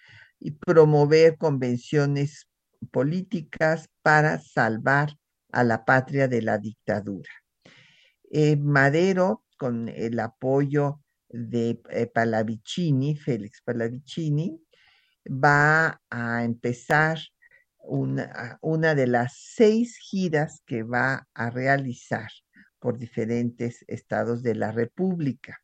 y 0.45 0.51
promover 0.51 1.39
convenciones 1.39 2.51
políticas 2.91 3.89
para 4.03 4.39
salvar 4.39 5.17
a 5.51 5.65
la 5.65 5.87
patria 5.87 6.29
de 6.29 6.43
la 6.43 6.59
dictadura. 6.59 7.31
Eh, 8.31 8.57
Madero, 8.57 9.43
con 9.57 9.89
el 9.89 10.21
apoyo 10.21 11.01
de 11.31 11.81
eh, 11.89 12.07
Palavicini, 12.09 13.17
Félix 13.17 13.63
Palavicini, 13.63 14.61
va 15.27 16.03
a 16.11 16.45
empezar 16.45 17.19
una, 17.79 18.59
una 18.61 18.95
de 18.95 19.07
las 19.07 19.39
seis 19.39 19.97
giras 19.97 20.63
que 20.67 20.83
va 20.83 21.27
a 21.33 21.49
realizar 21.49 22.29
por 22.79 22.99
diferentes 22.99 23.83
estados 23.89 24.43
de 24.43 24.57
la 24.57 24.73
República. 24.73 25.59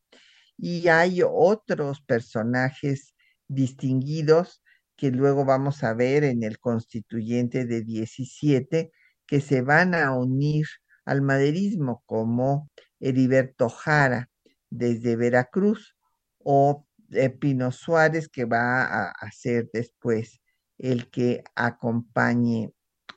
Y 0.57 0.87
hay 0.87 1.21
otros 1.23 2.01
personajes 2.01 3.13
distinguidos 3.47 4.60
que 5.01 5.09
luego 5.09 5.45
vamos 5.45 5.83
a 5.83 5.95
ver 5.95 6.23
en 6.23 6.43
el 6.43 6.59
constituyente 6.59 7.65
de 7.65 7.81
17 7.81 8.91
que 9.25 9.41
se 9.41 9.63
van 9.63 9.95
a 9.95 10.15
unir 10.15 10.67
al 11.05 11.23
maderismo 11.23 12.03
como 12.05 12.69
Heriberto 12.99 13.67
Jara 13.67 14.29
desde 14.69 15.15
Veracruz 15.15 15.97
o 16.37 16.85
eh, 17.13 17.31
Pino 17.31 17.71
Suárez 17.71 18.29
que 18.29 18.45
va 18.45 18.83
a, 18.83 19.09
a 19.09 19.31
ser 19.31 19.71
después 19.73 20.39
el 20.77 21.09
que 21.09 21.43
acompañe 21.55 22.71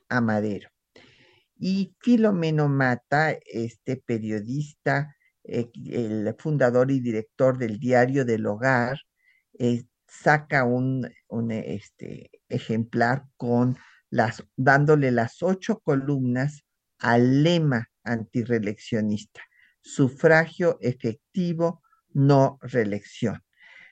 a 0.09 0.21
Madero. 0.21 0.69
Y 1.55 1.95
Filomeno 1.99 2.67
Mata, 2.67 3.37
este 3.45 3.97
periodista, 3.97 5.15
eh, 5.43 5.69
el 5.85 6.35
fundador 6.39 6.89
y 6.89 6.99
director 6.99 7.59
del 7.59 7.77
diario 7.77 8.25
del 8.25 8.47
hogar, 8.47 8.97
eh, 9.59 9.83
saca 10.21 10.63
un, 10.63 11.09
este, 11.51 12.31
ejemplar 12.49 13.25
con 13.37 13.77
las, 14.09 14.43
dándole 14.55 15.11
las 15.11 15.41
ocho 15.41 15.79
columnas 15.79 16.65
al 16.99 17.43
lema 17.43 17.89
antireleccionista, 18.03 19.41
sufragio 19.81 20.77
efectivo, 20.81 21.81
no 22.13 22.57
reelección, 22.61 23.43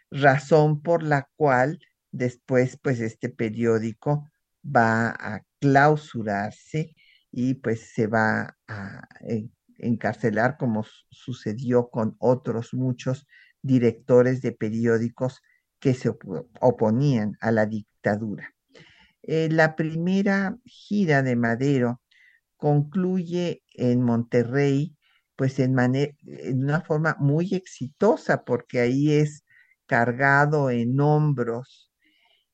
razón 0.10 0.82
por 0.82 1.04
la 1.04 1.28
cual 1.36 1.80
Después, 2.14 2.78
pues 2.80 3.00
este 3.00 3.28
periódico 3.30 4.30
va 4.64 5.10
a 5.10 5.42
clausurarse 5.60 6.96
y 7.32 7.56
pues 7.56 7.92
se 7.92 8.06
va 8.06 8.56
a 8.68 9.08
encarcelar 9.80 10.58
como 10.58 10.86
sucedió 11.10 11.90
con 11.90 12.16
otros 12.20 12.76
muchos 12.76 13.26
directores 13.64 14.44
de 14.44 14.52
periódicos 14.52 15.42
que 15.84 15.94
se 15.94 16.10
oponían 16.62 17.38
a 17.42 17.52
la 17.52 17.66
dictadura. 17.66 18.56
Eh, 19.22 19.50
la 19.52 19.76
primera 19.76 20.58
gira 20.64 21.22
de 21.24 21.36
Madero 21.36 22.02
concluye 22.56 23.64
en 23.74 24.02
Monterrey, 24.02 24.96
pues 25.36 25.60
en, 25.60 25.78
en, 25.78 26.64
una 26.64 26.80
forma 26.80 27.18
muy 27.20 27.54
exitosa, 27.54 28.46
porque 28.46 28.80
ahí 28.80 29.12
es 29.12 29.44
cargado 29.86 30.70
en 30.70 30.98
hombros 31.02 31.92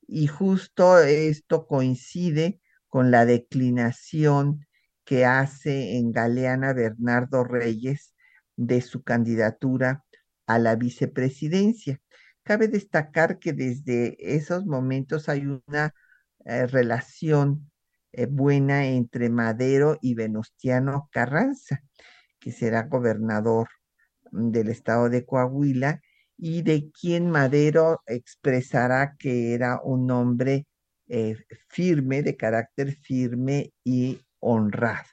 y 0.07 0.25
justo 0.25 0.97
esto 0.97 1.67
coincide 1.67 2.59
con 2.87 3.11
la 3.11 3.27
declinación 3.27 4.65
que 5.05 5.25
hace 5.25 5.97
en 5.97 6.11
Galeana 6.11 6.73
Bernardo 6.73 7.43
Reyes 7.43 8.15
de 8.55 8.81
su 8.81 9.03
candidatura 9.03 10.03
a 10.47 10.57
la 10.57 10.75
vicepresidencia. 10.75 12.01
Cabe 12.49 12.67
destacar 12.67 13.37
que 13.37 13.53
desde 13.53 14.17
esos 14.17 14.65
momentos 14.65 15.29
hay 15.29 15.45
una 15.45 15.93
eh, 16.45 16.65
relación 16.65 17.69
eh, 18.11 18.25
buena 18.25 18.87
entre 18.87 19.29
Madero 19.29 19.99
y 20.01 20.15
Venustiano 20.15 21.09
Carranza, 21.11 21.83
que 22.39 22.51
será 22.51 22.87
gobernador 22.87 23.67
del 24.31 24.69
estado 24.69 25.09
de 25.09 25.27
Coahuila 25.27 26.01
y 26.37 26.63
de 26.63 26.89
quien 26.89 27.29
Madero 27.29 28.01
expresará 28.07 29.15
que 29.19 29.53
era 29.53 29.79
un 29.83 30.09
hombre 30.09 30.65
eh, 31.07 31.37
firme, 31.67 32.23
de 32.23 32.35
carácter 32.35 32.95
firme 32.95 33.73
y 33.83 34.21
honrado. 34.39 35.07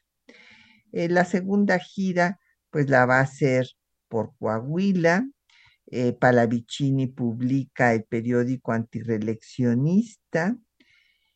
La 0.90 1.27
segunda 1.27 1.79
gira, 1.81 2.40
pues 2.70 2.88
la 2.88 3.05
va 3.05 3.18
a 3.18 3.25
hacer 3.25 3.66
por 4.09 4.35
Coahuila. 4.38 5.29
Eh, 5.88 6.12
Palavicini 6.12 7.07
publica 7.07 7.94
el 7.94 8.05
periódico 8.05 8.72
antireleccionista 8.72 10.57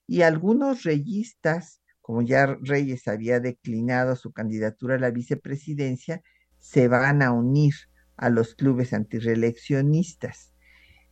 y 0.06 0.22
algunos 0.22 0.82
reyistas, 0.82 1.82
como 2.00 2.22
ya 2.22 2.58
Reyes 2.60 3.06
había 3.06 3.38
declinado 3.38 4.16
su 4.16 4.32
candidatura 4.32 4.96
a 4.96 4.98
la 4.98 5.10
vicepresidencia, 5.10 6.22
se 6.58 6.88
van 6.88 7.22
a 7.22 7.32
unir 7.32 7.74
a 8.16 8.28
los 8.28 8.54
clubes 8.54 8.92
antireleccionistas, 8.92 10.52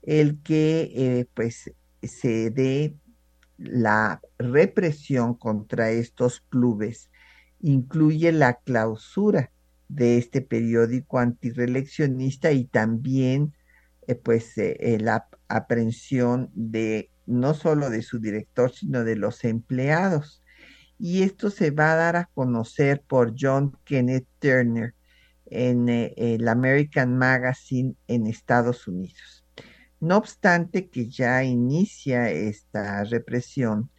el 0.03 0.43
que 0.43 0.93
eh, 0.95 1.27
pues 1.35 1.73
se 2.03 2.51
dé 2.51 2.97
la 3.57 4.21
represión 4.39 5.35
contra 5.35 5.91
estos 5.91 6.41
clubes 6.41 7.11
incluye 7.61 8.33
la 8.33 8.55
clausura 8.55 9.51
de 9.89 10.19
este 10.19 10.41
periódico 10.43 11.19
antireleccionista 11.19 12.53
y 12.53 12.65
también 12.65 13.55
eh, 14.07 14.15
pues 14.15 14.57
eh, 14.59 14.99
la 15.01 15.29
aprehensión 15.49 16.51
de 16.55 17.11
no 17.27 17.55
solo 17.55 17.91
de 17.91 18.03
su 18.03 18.19
director 18.19 18.73
sino 18.73 19.05
de 19.05 19.17
los 19.17 19.45
empleados 19.45 20.43
y 20.99 21.23
esto 21.23 21.51
se 21.51 21.71
va 21.71 21.93
a 21.93 21.97
dar 21.97 22.17
a 22.17 22.25
conocer 22.35 23.03
por 23.07 23.35
John 23.39 23.77
Kenneth 23.85 24.27
Turner 24.41 24.95
en 25.47 25.89
eh, 25.89 26.13
el 26.17 26.49
American 26.49 27.17
Magazine 27.17 27.95
en 28.09 28.27
Estados 28.27 28.89
Unidos. 28.89 29.45
No 30.01 30.17
obstante 30.17 30.89
que 30.89 31.09
ya 31.09 31.43
inicia 31.45 32.31
esta 32.31 33.05
represión, 33.05 33.91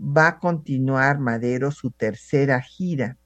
va 0.00 0.28
a 0.28 0.38
continuar 0.38 1.18
Madero 1.18 1.70
su 1.70 1.90
tercera 1.90 2.60
gira, 2.60 3.16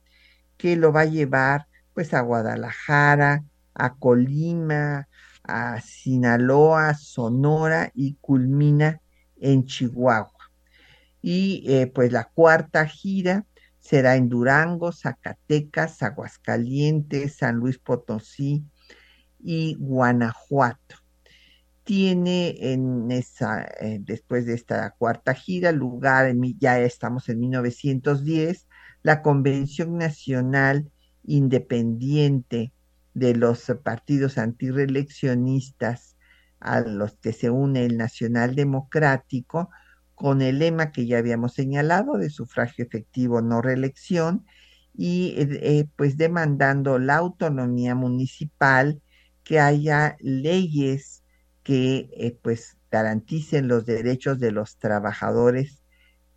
que 0.56 0.76
lo 0.76 0.92
va 0.92 1.02
a 1.02 1.06
llevar 1.06 1.66
pues 1.94 2.14
a 2.14 2.20
Guadalajara, 2.20 3.44
a 3.74 3.94
Colima, 3.94 5.08
a 5.44 5.80
Sinaloa, 5.80 6.94
Sonora 6.94 7.90
y 7.94 8.14
culmina 8.20 9.00
en 9.40 9.64
Chihuahua. 9.64 10.30
Y 11.20 11.64
eh, 11.66 11.86
pues 11.86 12.12
la 12.12 12.24
cuarta 12.24 12.86
gira 12.86 13.46
será 13.80 14.16
en 14.16 14.28
Durango, 14.28 14.92
Zacatecas, 14.92 16.02
Aguascalientes, 16.02 17.36
San 17.36 17.56
Luis 17.56 17.78
Potosí 17.78 18.64
y 19.40 19.74
Guanajuato. 19.78 20.96
Tiene 21.84 22.72
en 22.72 23.10
esa, 23.10 23.64
eh, 23.80 23.98
después 24.00 24.46
de 24.46 24.54
esta 24.54 24.90
cuarta 24.92 25.34
gira, 25.34 25.72
lugar, 25.72 26.28
en, 26.28 26.40
ya 26.58 26.78
estamos 26.78 27.28
en 27.28 27.40
1910, 27.40 28.68
la 29.02 29.20
Convención 29.20 29.98
Nacional 29.98 30.90
Independiente 31.24 32.72
de 33.14 33.34
los 33.34 33.72
partidos 33.82 34.38
antireleccionistas 34.38 36.16
a 36.60 36.80
los 36.80 37.14
que 37.16 37.32
se 37.32 37.50
une 37.50 37.84
el 37.84 37.96
Nacional 37.96 38.54
Democrático, 38.54 39.70
con 40.14 40.42
el 40.42 40.60
lema 40.60 40.92
que 40.92 41.06
ya 41.06 41.18
habíamos 41.18 41.54
señalado 41.54 42.16
de 42.16 42.30
sufragio 42.30 42.84
efectivo, 42.84 43.42
no 43.42 43.60
reelección, 43.60 44.44
y 44.94 45.34
eh, 45.36 45.48
eh, 45.62 45.84
pues 45.96 46.16
demandando 46.16 46.98
la 46.98 47.16
autonomía 47.16 47.94
municipal, 47.94 49.00
que 49.44 49.58
haya 49.58 50.16
leyes 50.20 51.22
que 51.62 52.10
eh, 52.12 52.36
pues 52.42 52.76
garanticen 52.90 53.68
los 53.68 53.86
derechos 53.86 54.38
de 54.38 54.52
los 54.52 54.76
trabajadores 54.76 55.82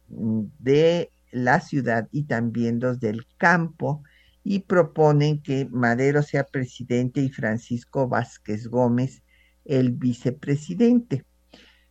mm, 0.10 0.44
de 0.60 1.12
la 1.32 1.60
ciudad 1.60 2.08
y 2.12 2.24
también 2.24 2.80
los 2.80 3.00
del 3.00 3.28
campo 3.38 4.04
y 4.48 4.60
proponen 4.60 5.42
que 5.42 5.68
Madero 5.72 6.22
sea 6.22 6.44
presidente 6.44 7.20
y 7.20 7.30
Francisco 7.30 8.08
Vázquez 8.08 8.68
Gómez 8.68 9.24
el 9.66 9.92
vicepresidente. 9.92 11.26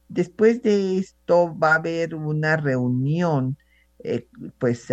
Después 0.09 0.63
de 0.63 0.99
esto 0.99 1.59
va 1.59 1.73
a 1.73 1.79
haber 1.79 2.15
una 2.15 2.57
reunión, 2.57 3.59
eh, 3.99 4.29
pues 4.59 4.87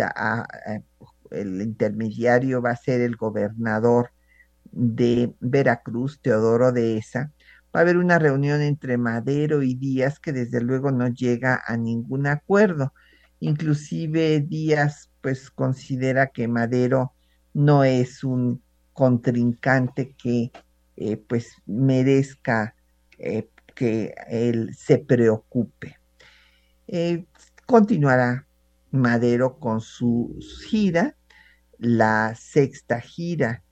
el 1.30 1.62
intermediario 1.62 2.60
va 2.60 2.70
a 2.70 2.76
ser 2.76 3.00
el 3.00 3.14
gobernador 3.14 4.10
de 4.72 5.32
Veracruz, 5.38 6.20
Teodoro 6.20 6.72
de 6.72 6.96
Esa. 6.96 7.30
Va 7.74 7.78
a 7.78 7.82
haber 7.82 7.96
una 7.96 8.18
reunión 8.18 8.60
entre 8.60 8.98
Madero 8.98 9.62
y 9.62 9.74
Díaz 9.74 10.18
que 10.18 10.32
desde 10.32 10.60
luego 10.60 10.90
no 10.90 11.06
llega 11.06 11.62
a 11.64 11.76
ningún 11.76 12.26
acuerdo. 12.26 12.92
Inclusive 13.38 14.40
Díaz 14.40 15.10
pues 15.20 15.48
considera 15.48 16.26
que 16.26 16.48
Madero 16.48 17.12
no 17.54 17.84
es 17.84 18.24
un 18.24 18.62
contrincante 18.92 20.14
que 20.14 20.52
eh, 20.96 21.16
pues 21.16 21.54
merezca 21.66 22.74
eh, 23.18 23.48
que 23.74 24.14
él 24.28 24.74
se 24.74 24.98
preocupe. 24.98 25.98
Eh, 26.86 27.26
continuará 27.66 28.46
Madero 28.90 29.58
con 29.58 29.80
su 29.80 30.38
gira, 30.68 31.16
la 31.78 32.34
sexta 32.38 33.00
gira, 33.00 33.62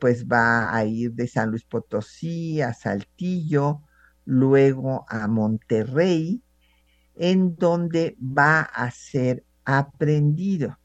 pues 0.00 0.26
va 0.26 0.74
a 0.74 0.84
ir 0.84 1.12
de 1.12 1.28
San 1.28 1.50
Luis 1.50 1.62
Potosí 1.62 2.60
a 2.60 2.74
Saltillo, 2.74 3.80
luego 4.24 5.06
a 5.08 5.28
Monterrey, 5.28 6.42
en 7.14 7.54
donde 7.54 8.16
va 8.20 8.62
a 8.62 8.90
ser 8.90 9.44
aprendido 9.64 10.77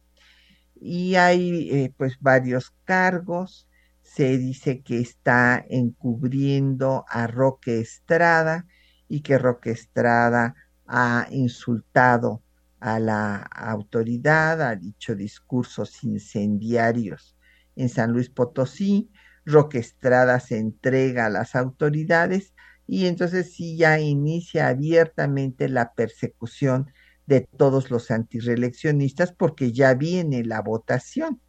y 0.83 1.15
hay 1.15 1.69
eh, 1.71 1.93
pues 1.97 2.17
varios 2.19 2.73
cargos. 2.83 3.69
Se 4.01 4.37
dice 4.37 4.81
que 4.81 4.99
está 4.99 5.63
encubriendo 5.69 7.05
a 7.07 7.25
Roque 7.25 7.79
Estrada 7.79 8.67
y 9.07 9.21
que 9.21 9.37
Roque 9.37 9.71
Estrada 9.71 10.55
ha 10.85 11.27
insultado 11.31 12.43
a 12.81 12.99
la 12.99 13.37
autoridad, 13.37 14.61
ha 14.61 14.75
dicho 14.75 15.15
discursos 15.15 16.03
incendiarios 16.03 17.37
en 17.77 17.87
San 17.87 18.11
Luis 18.11 18.29
Potosí. 18.29 19.09
Roque 19.45 19.79
Estrada 19.79 20.41
se 20.41 20.57
entrega 20.57 21.27
a 21.27 21.29
las 21.29 21.55
autoridades 21.55 22.53
y 22.87 23.05
entonces 23.05 23.53
sí 23.53 23.77
ya 23.77 23.99
inicia 24.01 24.67
abiertamente 24.67 25.69
la 25.69 25.93
persecución 25.93 26.91
de 27.25 27.41
todos 27.41 27.89
los 27.91 28.11
antireeleccionistas 28.11 29.31
porque 29.31 29.71
ya 29.71 29.93
viene 29.93 30.43
la 30.43 30.61
votación. 30.61 31.41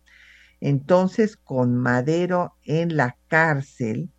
Entonces, 0.60 1.36
con 1.36 1.76
Madero 1.76 2.56
en 2.64 2.96
la 2.96 3.16
cárcel, 3.28 4.10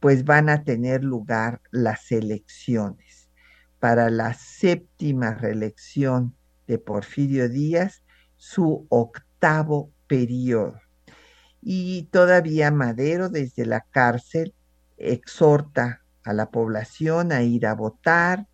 pues 0.00 0.24
van 0.24 0.48
a 0.48 0.64
tener 0.64 1.04
lugar 1.04 1.60
las 1.70 2.12
elecciones. 2.12 3.28
Para 3.78 4.10
la 4.10 4.34
séptima 4.34 5.34
reelección 5.34 6.34
de 6.66 6.78
Porfirio 6.78 7.48
Díaz, 7.48 8.02
su 8.36 8.86
octavo 8.88 9.92
periodo. 10.06 10.80
Y 11.62 12.08
todavía 12.10 12.70
Madero 12.70 13.28
desde 13.28 13.66
la 13.66 13.80
cárcel 13.80 14.54
exhorta 14.96 16.02
a 16.24 16.32
la 16.32 16.50
población 16.50 17.32
a 17.32 17.42
ir 17.42 17.66
a 17.66 17.74
votar, 17.74 18.46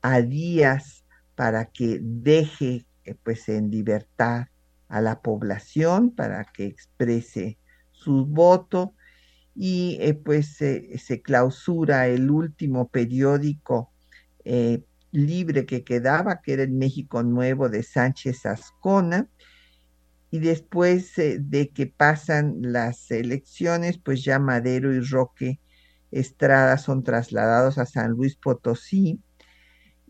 a 0.00 0.20
Díaz 0.20 1.01
para 1.42 1.64
que 1.64 1.98
deje 2.00 2.86
eh, 3.04 3.16
pues 3.20 3.48
en 3.48 3.68
libertad 3.68 4.46
a 4.86 5.00
la 5.00 5.22
población, 5.22 6.12
para 6.12 6.44
que 6.44 6.66
exprese 6.66 7.58
su 7.90 8.26
voto 8.26 8.94
y 9.52 9.98
eh, 10.00 10.14
pues 10.14 10.54
se 10.56 11.20
clausura 11.20 12.06
el 12.06 12.30
último 12.30 12.86
periódico 12.86 13.90
eh, 14.44 14.84
libre 15.10 15.66
que 15.66 15.82
quedaba, 15.82 16.42
que 16.42 16.52
era 16.52 16.62
el 16.62 16.70
México 16.70 17.24
Nuevo 17.24 17.68
de 17.68 17.82
Sánchez 17.82 18.46
Ascona. 18.46 19.26
Y 20.30 20.38
después 20.38 21.14
de 21.16 21.70
que 21.74 21.88
pasan 21.88 22.58
las 22.60 23.10
elecciones, 23.10 23.98
pues 23.98 24.22
ya 24.22 24.38
Madero 24.38 24.94
y 24.94 25.00
Roque 25.00 25.58
Estrada 26.12 26.78
son 26.78 27.02
trasladados 27.02 27.78
a 27.78 27.86
San 27.86 28.12
Luis 28.12 28.36
Potosí 28.36 29.18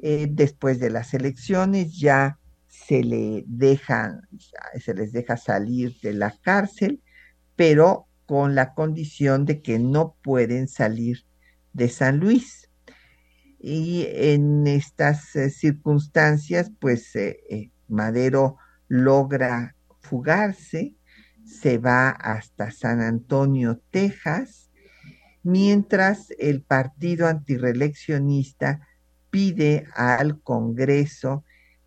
Eh, 0.00 0.28
después 0.30 0.78
de 0.78 0.90
las 0.90 1.14
elecciones 1.14 1.98
ya 1.98 2.38
se 2.68 3.02
le 3.02 3.44
se 4.78 4.94
les 4.94 5.12
deja 5.12 5.36
salir 5.36 5.98
de 6.00 6.12
la 6.12 6.32
cárcel, 6.40 7.02
pero 7.56 8.06
con 8.26 8.54
la 8.54 8.74
condición 8.74 9.46
de 9.46 9.62
que 9.62 9.78
no 9.78 10.16
pueden 10.22 10.68
salir 10.68 11.24
de 11.72 11.88
San 11.88 12.20
Luis 12.20 12.67
y 13.58 14.06
en 14.08 14.66
estas 14.66 15.34
eh, 15.34 15.50
circunstancias, 15.50 16.70
pues 16.78 17.14
eh, 17.16 17.40
eh, 17.50 17.70
Madero 17.88 18.56
logra 18.86 19.74
fugarse, 20.00 20.94
se 21.44 21.78
va 21.78 22.10
hasta 22.10 22.70
San 22.70 23.00
Antonio, 23.00 23.80
Texas, 23.90 24.70
mientras 25.42 26.28
el 26.38 26.62
partido 26.62 27.26
antireleccionista 27.26 28.86
pide 29.30 29.86
al 29.94 30.40
Congreso 30.40 31.44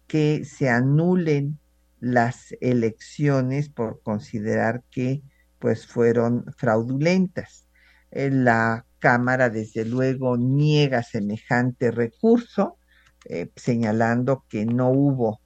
que 0.08 0.44
se 0.46 0.70
anulen 0.70 1.58
las 2.00 2.56
elecciones 2.60 3.70
por 3.70 4.02
considerar 4.02 4.84
que 4.92 5.22
pues 5.60 5.86
fueron 5.86 6.46
fraudulentas. 6.58 7.68
La 8.12 8.86
Cámara, 9.02 9.50
desde 9.50 9.84
luego, 9.84 10.38
niega 10.38 11.04
semejante 11.04 11.92
recurso, 11.92 12.78
eh, 13.26 13.52
señalando 13.58 14.46
que 14.48 14.66
no 14.66 14.92
hubo 14.92 15.42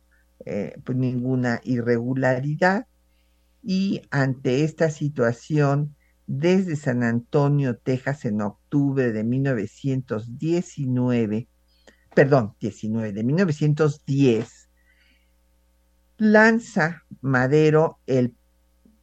eh, 0.46 0.76
pues, 0.84 0.96
ninguna 0.98 1.62
irregularidad. 1.63 2.86
Y 3.63 4.04
ante 4.12 4.63
esta 4.63 4.91
situación, 4.91 5.96
desde 6.28 6.76
San 6.76 7.02
Antonio, 7.02 7.78
Texas, 7.78 8.26
en 8.26 8.41
octubre 8.41 9.12
de 9.12 9.24
1919, 9.24 11.48
perdón, 12.13 12.54
19, 12.60 13.13
de 13.13 13.24
1910, 13.24 14.70
lanza 16.18 17.04
Madero 17.22 17.98
el 18.06 18.36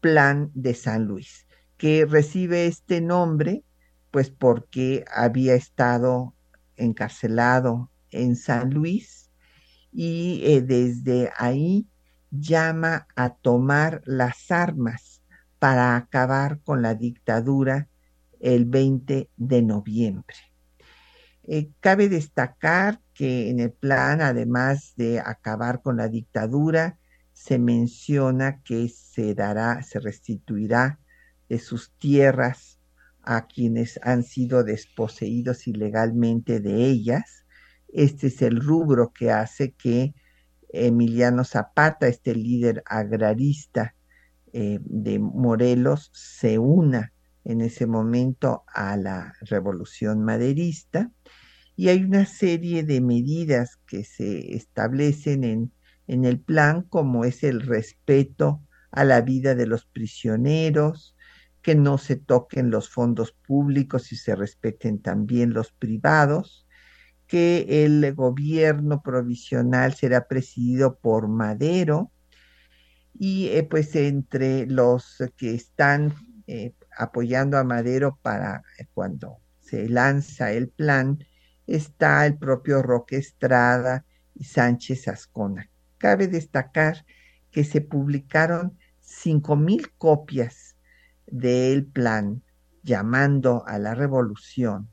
Plan 0.01 0.53
de 0.55 0.75
San 0.75 1.07
Luis, 1.07 1.49
que 1.77 2.07
recibe 2.07 2.67
este 2.67 3.01
nombre 3.01 3.65
pues 4.13 4.31
porque 4.31 5.05
había 5.13 5.55
estado 5.55 6.35
encarcelado 6.77 7.91
en 8.11 8.37
San 8.37 8.71
Luis 8.71 9.31
y 9.91 10.43
eh, 10.45 10.61
desde 10.61 11.33
ahí 11.37 11.87
llama 12.31 13.09
a 13.17 13.31
tomar 13.31 14.03
las 14.05 14.51
armas 14.51 15.23
para 15.59 15.97
acabar 15.97 16.61
con 16.61 16.83
la 16.83 16.95
dictadura 16.95 17.89
el 18.39 18.67
20 18.67 19.31
de 19.37 19.63
noviembre. 19.63 20.37
Eh, 21.45 21.71
cabe 21.81 22.09
destacar 22.09 23.01
que 23.15 23.49
en 23.49 23.61
el 23.61 23.73
plan, 23.73 24.21
además 24.21 24.93
de 24.97 25.21
acabar 25.21 25.81
con 25.81 25.97
la 25.97 26.09
dictadura, 26.09 26.99
se 27.33 27.59
menciona 27.59 28.61
que 28.63 28.89
se 28.91 29.35
dará, 29.35 29.83
se 29.83 30.01
restituirá 30.01 30.99
de 31.49 31.59
sus 31.59 31.93
tierras 31.93 32.79
a 33.23 33.47
quienes 33.47 33.99
han 34.03 34.23
sido 34.23 34.65
desposeídos 34.65 35.67
ilegalmente 35.67 36.61
de 36.61 36.87
ellas. 36.87 37.45
Este 37.89 38.29
es 38.29 38.43
el 38.43 38.61
rubro 38.61 39.13
que 39.13 39.31
hace 39.31 39.73
que 39.73 40.15
Emiliano 40.71 41.45
Zapata, 41.45 42.09
este 42.09 42.35
líder 42.35 42.83
agrarista 42.87 43.95
eh, 44.53 44.79
de 44.83 45.19
Morelos, 45.19 46.11
se 46.15 46.59
una 46.59 47.13
en 47.45 47.61
ese 47.61 47.87
momento 47.87 48.65
a 48.73 48.97
la 48.97 49.35
revolución 49.43 50.25
maderista 50.25 51.11
y 51.77 51.89
hay 51.89 52.05
una 52.05 52.27
serie 52.27 52.83
de 52.85 53.01
medidas 53.01 53.77
que 53.87 54.05
se 54.05 54.55
establecen 54.55 55.45
en, 55.45 55.73
en 56.07 56.25
el 56.25 56.41
plan 56.41 56.83
como 56.83 57.25
es 57.25 57.43
el 57.43 57.61
respeto 57.61 58.63
a 58.91 59.05
la 59.05 59.23
vida 59.23 59.55
de 59.55 59.67
los 59.67 59.87
prisioneros, 59.87 61.12
que 61.63 61.75
no 61.75 61.97
se 61.97 62.17
toquen 62.17 62.71
los 62.71 62.91
fondos 62.91 63.33
públicos 63.33 64.13
y 64.13 64.17
se 64.17 64.35
respeten 64.35 65.01
también 65.01 65.55
los 65.55 65.73
privados, 65.73 66.67
que 67.27 67.85
el 67.85 68.15
gobierno 68.15 69.01
provisional 69.01 69.95
será 69.95 70.27
presidido 70.27 70.99
por 70.99 71.29
Madero 71.29 72.11
y 73.15 73.49
eh, 73.49 73.63
pues 73.63 73.95
entre 73.95 74.67
los 74.67 75.23
que 75.37 75.55
están 75.55 76.15
eh, 76.47 76.75
apoyando 76.97 77.57
a 77.57 77.65
Madero 77.65 78.19
para 78.21 78.63
cuando 78.93 79.39
se 79.61 79.89
lanza 79.89 80.53
el 80.53 80.69
plan 80.69 81.25
está 81.67 82.27
el 82.27 82.37
propio 82.37 82.83
Roque 82.83 83.17
Estrada 83.17 84.05
y 84.35 84.45
Sánchez 84.45 85.09
Ascona. 85.09 85.71
Cabe 85.99 86.27
destacar 86.27 87.07
que 87.51 87.65
se 87.65 87.81
publicaron 87.81 88.77
cinco 89.01 89.57
mil 89.57 89.93
copias 89.93 90.72
del 91.33 91.87
plan 91.87 92.43
llamando 92.83 93.65
a 93.67 93.79
la 93.79 93.95
revolución 93.95 94.89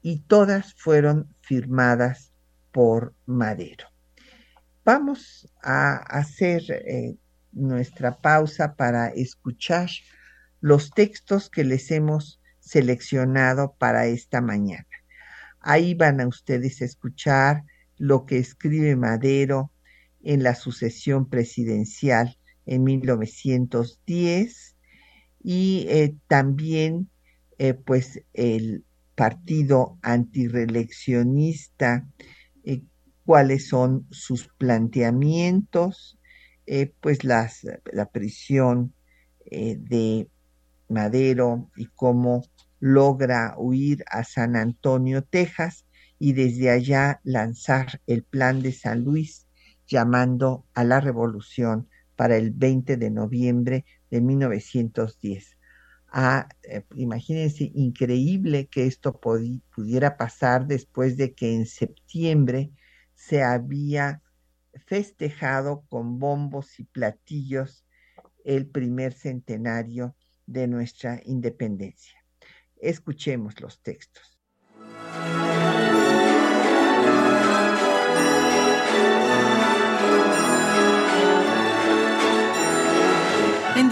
y 0.00 0.20
todas 0.20 0.74
fueron 0.74 1.28
firmadas 1.42 2.32
por 2.72 3.14
Madero. 3.26 3.86
Vamos 4.84 5.46
a 5.62 5.96
hacer 5.96 6.62
eh, 6.70 7.16
nuestra 7.52 8.18
pausa 8.18 8.74
para 8.74 9.08
escuchar 9.08 9.90
los 10.60 10.90
textos 10.90 11.50
que 11.50 11.64
les 11.64 11.90
hemos 11.90 12.40
seleccionado 12.58 13.74
para 13.78 14.06
esta 14.06 14.40
mañana. 14.40 14.86
Ahí 15.60 15.94
van 15.94 16.20
a 16.20 16.26
ustedes 16.26 16.80
a 16.80 16.86
escuchar 16.86 17.64
lo 17.98 18.24
que 18.24 18.38
escribe 18.38 18.96
Madero 18.96 19.70
en 20.22 20.42
la 20.42 20.54
sucesión 20.54 21.28
presidencial 21.28 22.38
en 22.64 22.84
1910 22.84 24.71
y 25.42 25.86
eh, 25.88 26.14
también 26.28 27.08
eh, 27.58 27.74
pues 27.74 28.22
el 28.32 28.84
partido 29.14 29.98
antireeleccionista, 30.02 32.08
eh, 32.64 32.82
cuáles 33.24 33.68
son 33.68 34.06
sus 34.10 34.48
planteamientos, 34.58 36.18
pues 37.00 37.24
las, 37.24 37.66
la 37.92 38.06
prisión 38.06 38.94
de 39.50 40.28
Madero 40.88 41.70
y 41.76 41.86
cómo 41.86 42.44
logra 42.80 43.54
huir 43.58 44.04
a 44.10 44.24
San 44.24 44.56
Antonio, 44.56 45.22
Texas, 45.22 45.84
y 46.18 46.32
desde 46.32 46.70
allá 46.70 47.20
lanzar 47.24 48.00
el 48.06 48.22
plan 48.22 48.62
de 48.62 48.72
San 48.72 49.04
Luis 49.04 49.46
llamando 49.86 50.64
a 50.72 50.84
la 50.84 51.00
revolución 51.00 51.88
para 52.16 52.36
el 52.36 52.52
20 52.52 52.96
de 52.96 53.10
noviembre 53.10 53.84
de 54.12 54.20
1910. 54.20 55.56
Ah, 56.08 56.46
eh, 56.64 56.84
imagínense, 56.96 57.72
increíble 57.74 58.68
que 58.68 58.86
esto 58.86 59.18
pudiera 59.18 60.18
pasar 60.18 60.66
después 60.66 61.16
de 61.16 61.32
que 61.34 61.54
en 61.54 61.64
septiembre 61.64 62.70
se 63.14 63.42
había 63.42 64.20
festejado 64.86 65.86
con 65.88 66.18
bombos 66.18 66.78
y 66.78 66.84
platillos 66.84 67.86
el 68.44 68.66
primer 68.66 69.14
centenario 69.14 70.14
de 70.46 70.68
nuestra 70.68 71.22
independencia. 71.24 72.22
Escuchemos 72.76 73.62
los 73.62 73.80
textos. 73.80 74.38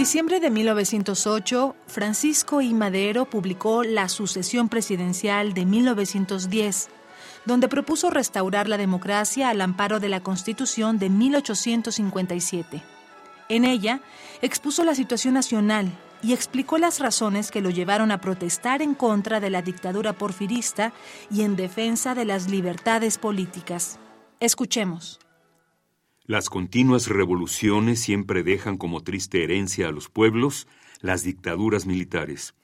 Diciembre 0.01 0.41
de 0.41 0.49
1908, 0.49 1.77
Francisco 1.87 2.63
I. 2.63 2.73
Madero 2.73 3.27
publicó 3.27 3.85
La 3.85 4.09
sucesión 4.09 4.71
presidencial 4.71 5.53
de 5.53 5.67
1910, 5.67 6.89
donde 7.45 7.69
propuso 7.69 8.09
restaurar 8.09 8.67
la 8.67 8.79
democracia 8.79 9.51
al 9.51 9.61
amparo 9.61 10.01
de 10.01 10.09
la 10.09 10.23
Constitución 10.23 10.99
de 10.99 11.11
1857. 11.11 12.83
En 13.51 13.67
ella 13.67 14.01
expuso 14.41 14.85
la 14.85 14.95
situación 14.95 15.35
nacional 15.35 15.93
y 16.23 16.33
explicó 16.33 16.79
las 16.79 16.99
razones 16.99 17.51
que 17.51 17.61
lo 17.61 17.69
llevaron 17.69 18.11
a 18.11 18.23
protestar 18.23 18.81
en 18.81 18.95
contra 18.95 19.39
de 19.39 19.51
la 19.51 19.61
dictadura 19.61 20.15
porfirista 20.15 20.95
y 21.31 21.43
en 21.43 21.57
defensa 21.57 22.15
de 22.15 22.25
las 22.25 22.49
libertades 22.49 23.19
políticas. 23.19 23.99
Escuchemos. 24.41 25.21
Las 26.31 26.49
continuas 26.49 27.09
revoluciones 27.09 27.99
siempre 27.99 28.45
dejan 28.45 28.77
como 28.77 29.03
triste 29.03 29.43
herencia 29.43 29.89
a 29.89 29.91
los 29.91 30.09
pueblos 30.09 30.69
las 31.01 31.25
dictaduras 31.25 31.87
militares. 31.87 32.55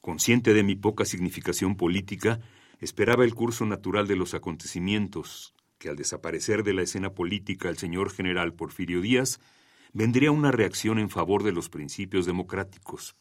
Consciente 0.00 0.54
de 0.54 0.62
mi 0.62 0.76
poca 0.76 1.04
significación 1.04 1.74
política, 1.74 2.38
esperaba 2.78 3.24
el 3.24 3.34
curso 3.34 3.66
natural 3.66 4.06
de 4.06 4.14
los 4.14 4.34
acontecimientos, 4.34 5.52
que 5.80 5.88
al 5.88 5.96
desaparecer 5.96 6.62
de 6.62 6.74
la 6.74 6.82
escena 6.82 7.10
política 7.10 7.68
el 7.70 7.76
señor 7.76 8.12
general 8.12 8.54
Porfirio 8.54 9.00
Díaz, 9.00 9.40
vendría 9.92 10.30
una 10.30 10.52
reacción 10.52 11.00
en 11.00 11.10
favor 11.10 11.42
de 11.42 11.50
los 11.50 11.68
principios 11.68 12.24
democráticos. 12.24 13.16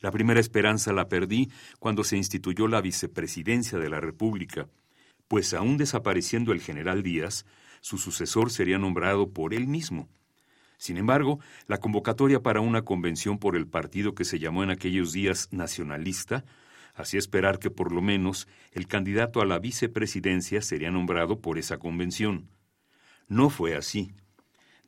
La 0.00 0.10
primera 0.10 0.38
esperanza 0.38 0.92
la 0.92 1.08
perdí 1.08 1.50
cuando 1.78 2.04
se 2.04 2.18
instituyó 2.18 2.68
la 2.68 2.82
vicepresidencia 2.82 3.78
de 3.78 3.88
la 3.88 4.00
República, 4.00 4.68
pues 5.28 5.54
aún 5.54 5.78
desapareciendo 5.78 6.52
el 6.52 6.60
general 6.60 7.02
Díaz, 7.02 7.46
su 7.80 7.98
sucesor 7.98 8.50
sería 8.50 8.78
nombrado 8.78 9.30
por 9.30 9.54
él 9.54 9.66
mismo. 9.66 10.08
Sin 10.76 10.96
embargo, 10.96 11.40
la 11.66 11.78
convocatoria 11.78 12.40
para 12.40 12.60
una 12.60 12.82
convención 12.82 13.38
por 13.38 13.56
el 13.56 13.66
partido 13.66 14.14
que 14.14 14.24
se 14.24 14.38
llamó 14.38 14.62
en 14.62 14.70
aquellos 14.70 15.12
días 15.12 15.48
nacionalista 15.50 16.44
hacía 16.94 17.18
esperar 17.18 17.58
que 17.58 17.70
por 17.70 17.92
lo 17.92 18.00
menos 18.00 18.48
el 18.72 18.86
candidato 18.86 19.40
a 19.40 19.46
la 19.46 19.58
vicepresidencia 19.58 20.62
sería 20.62 20.90
nombrado 20.90 21.40
por 21.40 21.58
esa 21.58 21.78
convención. 21.78 22.48
No 23.28 23.50
fue 23.50 23.76
así. 23.76 24.12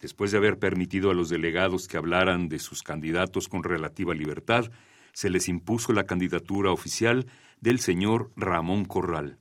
Después 0.01 0.33
de 0.33 0.39
haber 0.39 0.59
permitido 0.59 1.11
a 1.11 1.15
los 1.15 1.29
delegados 1.29 1.89
que 1.89 1.97
hablaran 1.97 2.49
de 2.49 2.59
sus 2.59 2.83
candidatos 2.83 3.49
con 3.49 3.63
relativa 3.63 4.15
libertad, 4.15 4.71
se 5.13 5.31
les 5.31 5.49
impuso 5.49 5.93
la 5.93 6.05
candidatura 6.05 6.73
oficial 6.73 7.27
del 7.61 7.81
señor 7.81 8.33
Ramón 8.35 8.85
Corral 8.87 9.39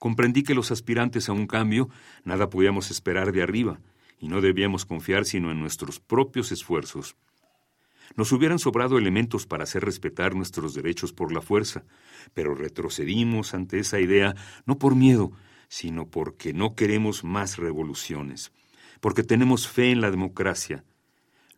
comprendí 0.00 0.42
que 0.42 0.54
los 0.54 0.72
aspirantes 0.72 1.28
a 1.28 1.32
un 1.32 1.46
cambio 1.46 1.90
nada 2.24 2.50
podíamos 2.50 2.90
esperar 2.90 3.30
de 3.30 3.42
arriba, 3.42 3.80
y 4.18 4.28
no 4.28 4.40
debíamos 4.40 4.84
confiar 4.84 5.26
sino 5.26 5.52
en 5.52 5.60
nuestros 5.60 6.00
propios 6.00 6.50
esfuerzos. 6.50 7.16
Nos 8.16 8.32
hubieran 8.32 8.58
sobrado 8.58 8.98
elementos 8.98 9.46
para 9.46 9.64
hacer 9.64 9.84
respetar 9.84 10.34
nuestros 10.34 10.74
derechos 10.74 11.12
por 11.12 11.32
la 11.32 11.42
fuerza, 11.42 11.84
pero 12.34 12.54
retrocedimos 12.54 13.54
ante 13.54 13.78
esa 13.78 14.00
idea 14.00 14.34
no 14.66 14.78
por 14.78 14.96
miedo, 14.96 15.32
sino 15.68 16.08
porque 16.08 16.52
no 16.52 16.74
queremos 16.74 17.22
más 17.22 17.58
revoluciones, 17.58 18.52
porque 19.00 19.22
tenemos 19.22 19.68
fe 19.68 19.92
en 19.92 20.00
la 20.00 20.10
democracia. 20.10 20.82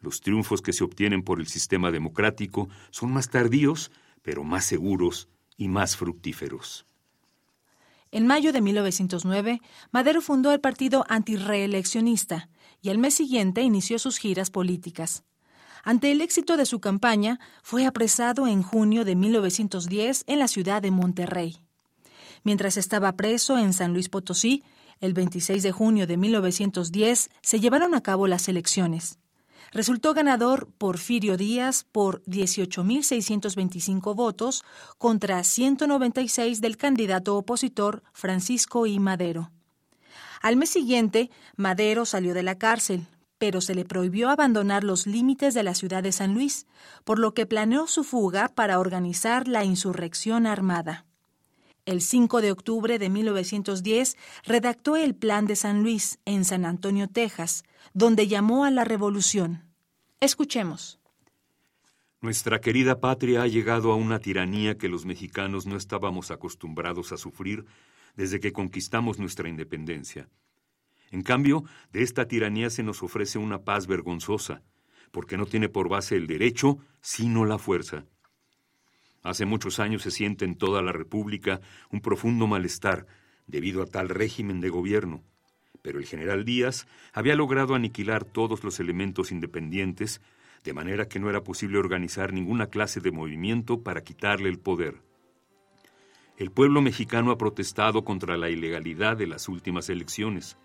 Los 0.00 0.20
triunfos 0.20 0.62
que 0.62 0.72
se 0.72 0.82
obtienen 0.82 1.22
por 1.22 1.38
el 1.38 1.46
sistema 1.46 1.92
democrático 1.92 2.68
son 2.90 3.12
más 3.12 3.30
tardíos, 3.30 3.92
pero 4.22 4.42
más 4.42 4.64
seguros 4.64 5.28
y 5.56 5.68
más 5.68 5.96
fructíferos. 5.96 6.86
En 8.12 8.26
mayo 8.26 8.52
de 8.52 8.60
1909, 8.60 9.62
Madero 9.90 10.20
fundó 10.20 10.52
el 10.52 10.60
partido 10.60 11.06
antireeleccionista 11.08 12.50
y 12.82 12.90
al 12.90 12.98
mes 12.98 13.14
siguiente 13.14 13.62
inició 13.62 13.98
sus 13.98 14.18
giras 14.18 14.50
políticas. 14.50 15.24
Ante 15.82 16.12
el 16.12 16.20
éxito 16.20 16.58
de 16.58 16.66
su 16.66 16.78
campaña, 16.78 17.40
fue 17.62 17.86
apresado 17.86 18.46
en 18.46 18.62
junio 18.62 19.06
de 19.06 19.16
1910 19.16 20.24
en 20.26 20.38
la 20.38 20.46
ciudad 20.46 20.82
de 20.82 20.90
Monterrey. 20.90 21.56
Mientras 22.44 22.76
estaba 22.76 23.12
preso 23.12 23.56
en 23.56 23.72
San 23.72 23.94
Luis 23.94 24.10
Potosí, 24.10 24.62
el 25.00 25.14
26 25.14 25.62
de 25.62 25.72
junio 25.72 26.06
de 26.06 26.18
1910 26.18 27.30
se 27.40 27.60
llevaron 27.60 27.94
a 27.94 28.02
cabo 28.02 28.26
las 28.26 28.46
elecciones. 28.46 29.18
Resultó 29.72 30.12
ganador 30.12 30.68
Porfirio 30.76 31.38
Díaz 31.38 31.84
por 31.90 32.22
18.625 32.24 34.14
votos 34.14 34.64
contra 34.98 35.42
196 35.42 36.60
del 36.60 36.76
candidato 36.76 37.36
opositor 37.38 38.02
Francisco 38.12 38.86
I. 38.86 39.00
Madero. 39.00 39.50
Al 40.42 40.56
mes 40.56 40.68
siguiente, 40.68 41.30
Madero 41.56 42.04
salió 42.04 42.34
de 42.34 42.42
la 42.42 42.58
cárcel, 42.58 43.06
pero 43.38 43.62
se 43.62 43.74
le 43.74 43.86
prohibió 43.86 44.28
abandonar 44.28 44.84
los 44.84 45.06
límites 45.06 45.54
de 45.54 45.62
la 45.62 45.74
ciudad 45.74 46.02
de 46.02 46.12
San 46.12 46.34
Luis, 46.34 46.66
por 47.04 47.18
lo 47.18 47.32
que 47.32 47.46
planeó 47.46 47.86
su 47.86 48.04
fuga 48.04 48.48
para 48.48 48.78
organizar 48.78 49.48
la 49.48 49.64
insurrección 49.64 50.46
armada. 50.46 51.06
El 51.84 52.00
5 52.00 52.42
de 52.42 52.52
octubre 52.52 53.00
de 53.00 53.08
1910 53.10 54.16
redactó 54.44 54.94
el 54.94 55.16
Plan 55.16 55.46
de 55.46 55.56
San 55.56 55.82
Luis 55.82 56.20
en 56.24 56.44
San 56.44 56.64
Antonio, 56.64 57.08
Texas, 57.08 57.64
donde 57.92 58.28
llamó 58.28 58.64
a 58.64 58.70
la 58.70 58.84
revolución. 58.84 59.64
Escuchemos. 60.20 61.00
Nuestra 62.20 62.60
querida 62.60 63.00
patria 63.00 63.42
ha 63.42 63.48
llegado 63.48 63.90
a 63.90 63.96
una 63.96 64.20
tiranía 64.20 64.78
que 64.78 64.88
los 64.88 65.04
mexicanos 65.04 65.66
no 65.66 65.76
estábamos 65.76 66.30
acostumbrados 66.30 67.10
a 67.10 67.16
sufrir 67.16 67.64
desde 68.14 68.38
que 68.38 68.52
conquistamos 68.52 69.18
nuestra 69.18 69.48
independencia. 69.48 70.28
En 71.10 71.22
cambio, 71.22 71.64
de 71.92 72.04
esta 72.04 72.28
tiranía 72.28 72.70
se 72.70 72.84
nos 72.84 73.02
ofrece 73.02 73.38
una 73.38 73.64
paz 73.64 73.88
vergonzosa, 73.88 74.62
porque 75.10 75.36
no 75.36 75.46
tiene 75.46 75.68
por 75.68 75.88
base 75.88 76.14
el 76.14 76.28
derecho, 76.28 76.78
sino 77.00 77.44
la 77.44 77.58
fuerza. 77.58 78.06
Hace 79.22 79.46
muchos 79.46 79.78
años 79.78 80.02
se 80.02 80.10
siente 80.10 80.44
en 80.44 80.56
toda 80.56 80.82
la 80.82 80.92
República 80.92 81.60
un 81.90 82.00
profundo 82.00 82.46
malestar 82.46 83.06
debido 83.46 83.82
a 83.82 83.86
tal 83.86 84.08
régimen 84.08 84.60
de 84.60 84.68
gobierno, 84.68 85.22
pero 85.82 85.98
el 85.98 86.06
general 86.06 86.44
Díaz 86.44 86.86
había 87.12 87.36
logrado 87.36 87.74
aniquilar 87.74 88.24
todos 88.24 88.64
los 88.64 88.80
elementos 88.80 89.30
independientes, 89.30 90.20
de 90.64 90.72
manera 90.72 91.08
que 91.08 91.20
no 91.20 91.28
era 91.28 91.42
posible 91.42 91.78
organizar 91.78 92.32
ninguna 92.32 92.68
clase 92.68 93.00
de 93.00 93.10
movimiento 93.10 93.82
para 93.82 94.02
quitarle 94.02 94.48
el 94.48 94.58
poder. 94.58 95.00
El 96.36 96.50
pueblo 96.50 96.80
mexicano 96.82 97.30
ha 97.30 97.38
protestado 97.38 98.04
contra 98.04 98.36
la 98.36 98.48
ilegalidad 98.48 99.16
de 99.16 99.26
las 99.26 99.48
últimas 99.48 99.88
elecciones. 99.88 100.56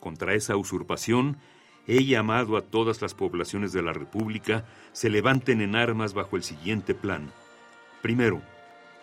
Contra 0.00 0.34
esa 0.34 0.56
usurpación, 0.56 1.38
he 1.86 2.04
llamado 2.04 2.56
a 2.56 2.62
todas 2.62 3.00
las 3.00 3.14
poblaciones 3.14 3.72
de 3.72 3.82
la 3.82 3.92
República 3.92 4.66
se 4.92 5.10
levanten 5.10 5.60
en 5.60 5.76
armas 5.76 6.12
bajo 6.12 6.36
el 6.36 6.42
siguiente 6.42 6.94
plan. 6.94 7.30
Primero, 8.02 8.42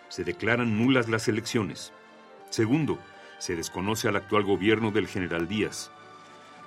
se 0.08 0.24
declaran 0.24 0.78
nulas 0.78 1.08
las 1.08 1.28
elecciones. 1.28 1.92
Segundo, 2.50 2.98
se 3.38 3.54
desconoce 3.54 4.08
al 4.08 4.16
actual 4.16 4.44
gobierno 4.44 4.90
del 4.90 5.06
general 5.06 5.46
Díaz. 5.46 5.90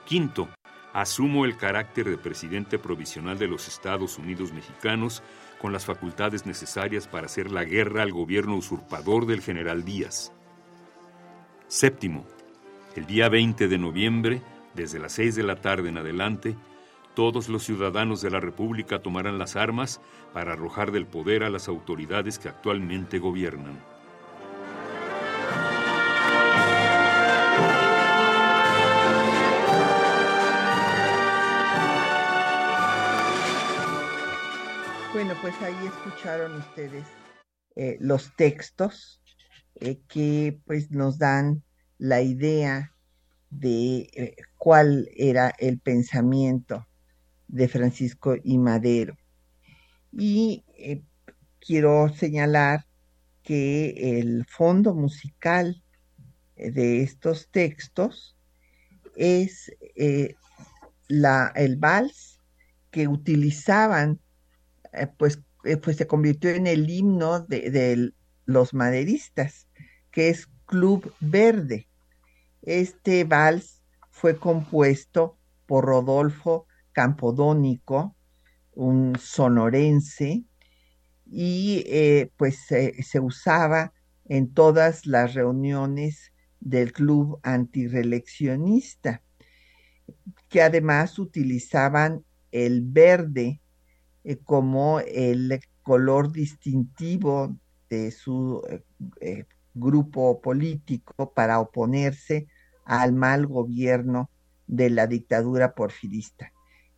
Quinto, 0.05 0.49
asumo 0.93 1.45
el 1.45 1.57
carácter 1.57 2.09
de 2.09 2.17
presidente 2.17 2.79
provisional 2.79 3.37
de 3.37 3.47
los 3.47 3.67
Estados 3.67 4.17
Unidos 4.17 4.53
mexicanos 4.53 5.23
con 5.59 5.73
las 5.73 5.85
facultades 5.85 6.45
necesarias 6.45 7.07
para 7.07 7.27
hacer 7.27 7.51
la 7.51 7.63
guerra 7.63 8.03
al 8.03 8.11
gobierno 8.11 8.55
usurpador 8.55 9.25
del 9.25 9.41
general 9.41 9.83
Díaz. 9.83 10.31
Séptimo, 11.67 12.25
el 12.95 13.05
día 13.05 13.29
20 13.29 13.67
de 13.67 13.77
noviembre, 13.77 14.41
desde 14.73 14.99
las 14.99 15.13
6 15.13 15.35
de 15.35 15.43
la 15.43 15.55
tarde 15.57 15.89
en 15.89 15.97
adelante, 15.97 16.55
todos 17.13 17.49
los 17.49 17.63
ciudadanos 17.63 18.21
de 18.21 18.29
la 18.29 18.39
República 18.39 19.01
tomarán 19.01 19.37
las 19.37 19.55
armas 19.55 20.01
para 20.33 20.53
arrojar 20.53 20.91
del 20.91 21.05
poder 21.05 21.43
a 21.43 21.49
las 21.49 21.67
autoridades 21.67 22.39
que 22.39 22.49
actualmente 22.49 23.19
gobiernan. 23.19 23.79
Bueno, 35.13 35.33
pues 35.41 35.53
ahí 35.61 35.75
escucharon 35.85 36.55
ustedes 36.55 37.05
eh, 37.75 37.97
los 37.99 38.33
textos 38.35 39.21
eh, 39.75 39.99
que 40.07 40.59
pues 40.65 40.91
nos 40.91 41.17
dan 41.17 41.63
la 41.97 42.21
idea 42.21 42.93
de 43.49 44.09
eh, 44.13 44.35
cuál 44.57 45.09
era 45.15 45.53
el 45.59 45.79
pensamiento 45.79 46.87
de 47.51 47.67
Francisco 47.67 48.35
y 48.43 48.57
Madero. 48.57 49.17
Y 50.11 50.63
eh, 50.77 51.01
quiero 51.59 52.09
señalar 52.09 52.85
que 53.43 54.19
el 54.19 54.45
fondo 54.45 54.93
musical 54.93 55.83
de 56.55 57.01
estos 57.01 57.49
textos 57.49 58.35
es 59.15 59.71
eh, 59.95 60.35
la, 61.07 61.51
el 61.55 61.75
vals 61.75 62.39
que 62.89 63.07
utilizaban, 63.07 64.19
eh, 64.93 65.07
pues, 65.17 65.39
pues 65.81 65.97
se 65.97 66.07
convirtió 66.07 66.51
en 66.51 66.67
el 66.67 66.89
himno 66.89 67.41
de 67.41 68.13
los 68.45 68.73
maderistas, 68.73 69.67
que 70.11 70.29
es 70.29 70.47
Club 70.65 71.13
Verde. 71.19 71.87
Este 72.61 73.23
vals 73.23 73.81
fue 74.09 74.37
compuesto 74.37 75.37
por 75.65 75.85
Rodolfo 75.85 76.67
campodónico, 76.93 78.15
un 78.73 79.15
sonorense, 79.19 80.45
y 81.25 81.83
eh, 81.87 82.29
pues 82.35 82.57
se 82.65 83.19
usaba 83.19 83.93
en 84.25 84.53
todas 84.53 85.05
las 85.05 85.33
reuniones 85.33 86.31
del 86.59 86.91
club 86.91 87.39
antireleccionista, 87.43 89.21
que 90.49 90.61
además 90.61 91.17
utilizaban 91.19 92.23
el 92.51 92.81
verde 92.81 93.61
eh, 94.23 94.37
como 94.37 94.99
el 94.99 95.59
color 95.81 96.31
distintivo 96.31 97.57
de 97.89 98.11
su 98.11 98.61
eh, 99.21 99.45
grupo 99.73 100.41
político 100.41 101.33
para 101.33 101.59
oponerse 101.59 102.47
al 102.85 103.13
mal 103.13 103.47
gobierno 103.47 104.29
de 104.67 104.89
la 104.89 105.07
dictadura 105.07 105.73
porfirista 105.73 106.51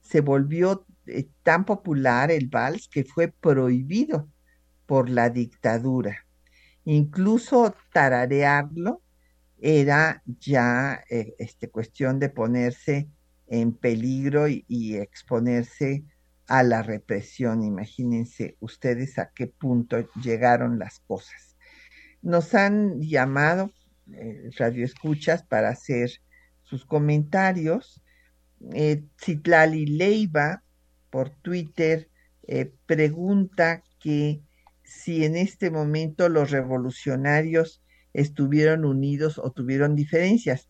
se 0.03 0.21
volvió 0.21 0.85
eh, 1.07 1.27
tan 1.41 1.65
popular 1.65 2.29
el 2.29 2.47
vals 2.47 2.87
que 2.87 3.03
fue 3.03 3.29
prohibido 3.29 4.29
por 4.85 5.09
la 5.09 5.29
dictadura. 5.29 6.25
Incluso 6.85 7.75
tararearlo 7.91 9.01
era 9.59 10.21
ya 10.25 11.03
eh, 11.09 11.33
este, 11.39 11.69
cuestión 11.69 12.19
de 12.19 12.29
ponerse 12.29 13.09
en 13.47 13.73
peligro 13.73 14.47
y, 14.47 14.95
exponerse 14.97 16.03
a 16.47 16.63
la 16.63 16.83
represión. 16.83 17.63
Imagínense 17.63 18.57
ustedes 18.59 19.17
a 19.19 19.31
qué 19.33 19.47
punto 19.47 20.09
llegaron 20.21 20.79
las 20.79 20.99
cosas. 20.99 21.55
Nos 22.21 22.53
han 22.55 23.01
llamado 23.01 23.71
eh, 24.11 24.49
radioescuchas 24.57 25.43
para 25.43 25.69
hacer 25.69 26.11
sus 26.63 26.85
comentarios 26.85 28.02
eh, 28.71 29.03
Citlali 29.17 29.85
Leiva 29.85 30.63
por 31.09 31.29
Twitter 31.29 32.09
eh, 32.47 32.71
pregunta 32.85 33.83
que 33.99 34.41
si 34.83 35.25
en 35.25 35.35
este 35.35 35.71
momento 35.71 36.29
los 36.29 36.51
revolucionarios 36.51 37.81
estuvieron 38.13 38.85
unidos 38.85 39.39
o 39.39 39.51
tuvieron 39.51 39.95
diferencias. 39.95 40.69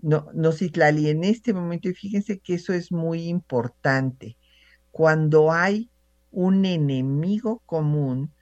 No, 0.00 0.28
no 0.34 0.52
Citlali, 0.52 1.08
en 1.08 1.24
este 1.24 1.52
momento, 1.54 1.88
y 1.88 1.94
fíjense 1.94 2.38
que 2.38 2.54
eso 2.54 2.72
es 2.72 2.90
muy 2.90 3.28
importante, 3.28 4.36
cuando 4.90 5.52
hay 5.52 5.90
un 6.32 6.64
enemigo 6.64 7.62
común, 7.66 8.32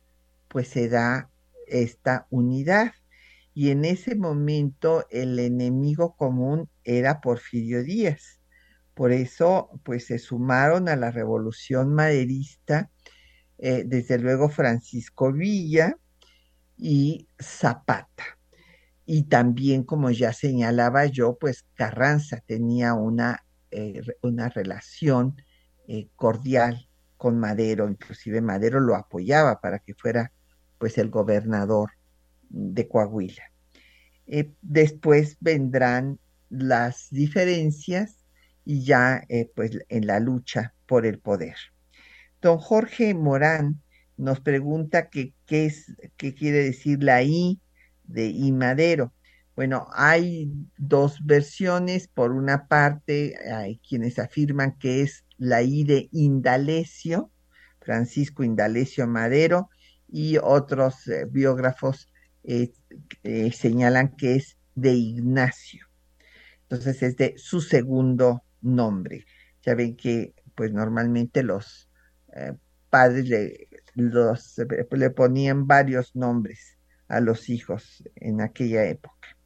pues 0.49 0.69
se 0.69 0.89
da 0.89 1.31
esta 1.69 2.27
unidad. 2.31 2.93
Y 3.55 3.71
en 3.71 3.85
ese 3.85 4.15
momento 4.15 5.07
el 5.11 5.39
enemigo 5.39 6.17
común 6.17 6.69
era 6.85 7.21
Porfirio 7.21 7.83
Díaz. 7.83 8.40
Por 9.01 9.13
eso, 9.13 9.71
pues 9.83 10.09
se 10.09 10.19
sumaron 10.19 10.87
a 10.91 10.95
la 10.95 11.11
revolución 11.11 11.95
maderista, 11.95 12.91
eh, 13.57 13.85
desde 13.87 14.19
luego 14.19 14.51
Francisco 14.51 15.33
Villa 15.33 15.97
y 16.77 17.27
Zapata. 17.41 18.39
Y 19.07 19.23
también, 19.23 19.85
como 19.85 20.11
ya 20.11 20.35
señalaba 20.35 21.07
yo, 21.07 21.39
pues 21.39 21.65
Carranza 21.73 22.43
tenía 22.45 22.93
una, 22.93 23.43
eh, 23.71 24.03
una 24.21 24.51
relación 24.51 25.41
eh, 25.89 26.11
cordial 26.15 26.87
con 27.17 27.39
Madero, 27.39 27.89
inclusive 27.89 28.43
Madero 28.43 28.81
lo 28.81 28.97
apoyaba 28.97 29.63
para 29.63 29.79
que 29.79 29.95
fuera 29.95 30.31
pues 30.77 30.99
el 30.99 31.09
gobernador 31.09 31.93
de 32.51 32.87
Coahuila. 32.87 33.45
después 34.61 35.39
vendrán 35.41 36.19
las 36.51 37.09
diferencias 37.11 38.20
y 38.65 38.85
ya 38.85 39.23
eh, 39.29 39.51
pues 39.55 39.79
en 39.89 40.07
la 40.07 40.21
lucha 40.21 40.75
por 40.87 41.07
el 41.07 41.19
poder. 41.19 41.57
Don 42.41 42.59
Jorge 42.59 43.15
Morán 43.15 43.81
nos 44.17 44.41
pregunta 44.41 45.09
qué, 45.09 45.35
es, 45.49 45.95
qué 46.17 46.35
quiere 46.35 46.65
decir 46.65 47.03
la 47.03 47.23
I 47.23 47.61
de 48.05 48.27
I 48.27 48.53
Madero. 48.53 49.13
Bueno, 49.57 49.89
hay 49.93 50.51
dos 50.79 51.25
versiones. 51.25 52.09
Por 52.09 52.33
una 52.33 52.67
parte, 52.67 53.37
hay 53.53 53.79
quienes 53.87 54.19
afirman 54.19 54.79
que 54.79 55.03
es 55.03 55.25
la 55.39 55.63
I 55.63 55.85
de 55.85 56.09
Indalecio, 56.13 57.31
Francisco 57.81 58.43
Indalecio 58.43 59.07
Madero, 59.07 59.71
y 60.09 60.39
otros 60.39 61.07
eh, 61.09 61.27
biógrafos 61.31 62.09
eh, 62.43 62.73
señalan 63.53 64.17
que 64.17 64.37
es 64.37 64.57
de 64.75 64.93
Ignacio. 64.93 65.87
Entonces 66.63 67.03
es 67.03 67.17
de 67.17 67.35
su 67.37 67.61
segundo 67.61 68.43
nombre. 68.63 69.25
Ya 69.63 69.75
ven 69.75 69.97
que 69.97 70.35
pues 70.55 70.73
normalmente 70.73 71.43
los 71.43 71.91
eh, 72.35 72.53
padres 72.89 73.29
le, 73.29 73.69
los, 73.95 74.57
le 74.91 75.11
ponían 75.11 75.67
varios 75.67 76.15
nombres 76.15 76.79
a 77.09 77.21
los 77.21 77.49
hijos 77.49 78.03
en 78.17 78.41
aquella 78.41 78.85
época. 78.85 79.37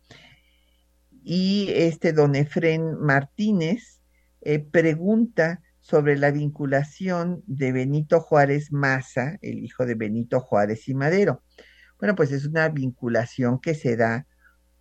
Y 1.23 1.69
este 1.71 2.13
don 2.13 2.35
Efren 2.35 2.99
Martínez 3.01 4.01
eh, 4.43 4.59
pregunta 4.59 5.63
sobre 5.81 6.17
la 6.17 6.31
vinculación 6.31 7.43
de 7.47 7.73
Benito 7.73 8.21
Juárez 8.21 8.73
Maza, 8.73 9.39
el 9.41 9.65
hijo 9.65 9.87
de 9.87 9.95
Benito 9.95 10.41
Juárez 10.41 10.89
y 10.89 10.95
Madero. 10.95 11.43
Bueno, 11.99 12.15
pues 12.15 12.33
es 12.33 12.47
una 12.47 12.69
vinculación 12.69 13.61
que 13.61 13.75
se 13.75 13.97
da 13.97 14.27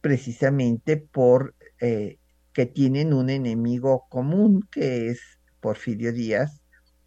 precisamente 0.02 0.98
por 0.98 1.56
eh, 1.80 2.20
que 2.54 2.66
tienen 2.66 3.14
un 3.14 3.30
enemigo 3.30 4.06
común, 4.10 4.68
que 4.72 5.10
es 5.10 5.39
Porfirio 5.60 6.14
Díaz 6.14 6.62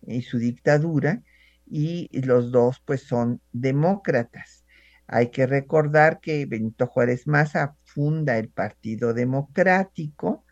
y 0.06 0.22
su 0.22 0.38
dictadura, 0.38 1.22
y 1.66 2.08
los 2.20 2.52
dos 2.52 2.80
pues 2.84 3.02
son 3.02 3.40
demócratas. 3.52 4.64
Hay 5.08 5.30
que 5.30 5.46
recordar 5.46 6.20
que 6.20 6.46
Benito 6.46 6.86
Juárez 6.86 7.26
Maza 7.26 7.76
funda 7.84 8.38
el 8.38 8.48
Partido 8.48 9.14
Democrático, 9.14 10.44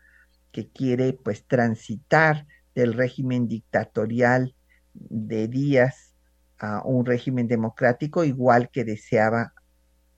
que 0.51 0.69
quiere 0.69 1.13
pues 1.13 1.45
transitar 1.45 2.47
del 2.73 2.93
régimen 2.93 3.47
dictatorial 3.47 4.55
de 4.93 5.47
Díaz 5.49 6.13
a 6.57 6.81
un 6.85 7.05
régimen 7.05 7.47
democrático 7.47 8.23
igual 8.23 8.69
que 8.69 8.85
deseaba 8.85 9.53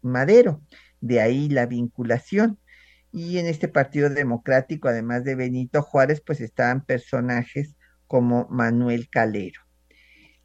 Madero. 0.02 0.62
De 1.02 1.22
ahí 1.22 1.50
la 1.50 1.66
vinculación. 1.66 2.60
Y 3.12 3.38
en 3.40 3.48
este 3.48 3.68
Partido 3.68 4.10
Democrático, 4.10 4.88
además 4.88 5.24
de 5.24 5.36
Benito 5.36 5.82
Juárez, 5.82 6.22
pues 6.22 6.42
estaban 6.42 6.86
personajes 6.86 7.76
como 8.08 8.48
Manuel 8.50 9.10
Calero. 9.10 9.62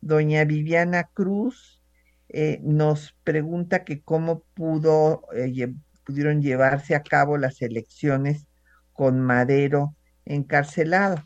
Doña 0.00 0.44
Viviana 0.44 1.04
Cruz 1.12 1.80
eh, 2.28 2.60
nos 2.62 3.14
pregunta 3.24 3.84
que 3.84 4.02
cómo 4.02 4.42
pudo, 4.54 5.22
eh, 5.34 5.72
pudieron 6.04 6.40
llevarse 6.40 6.94
a 6.94 7.02
cabo 7.02 7.36
las 7.36 7.62
elecciones 7.62 8.46
con 8.92 9.20
Madero 9.20 9.94
encarcelado. 10.24 11.16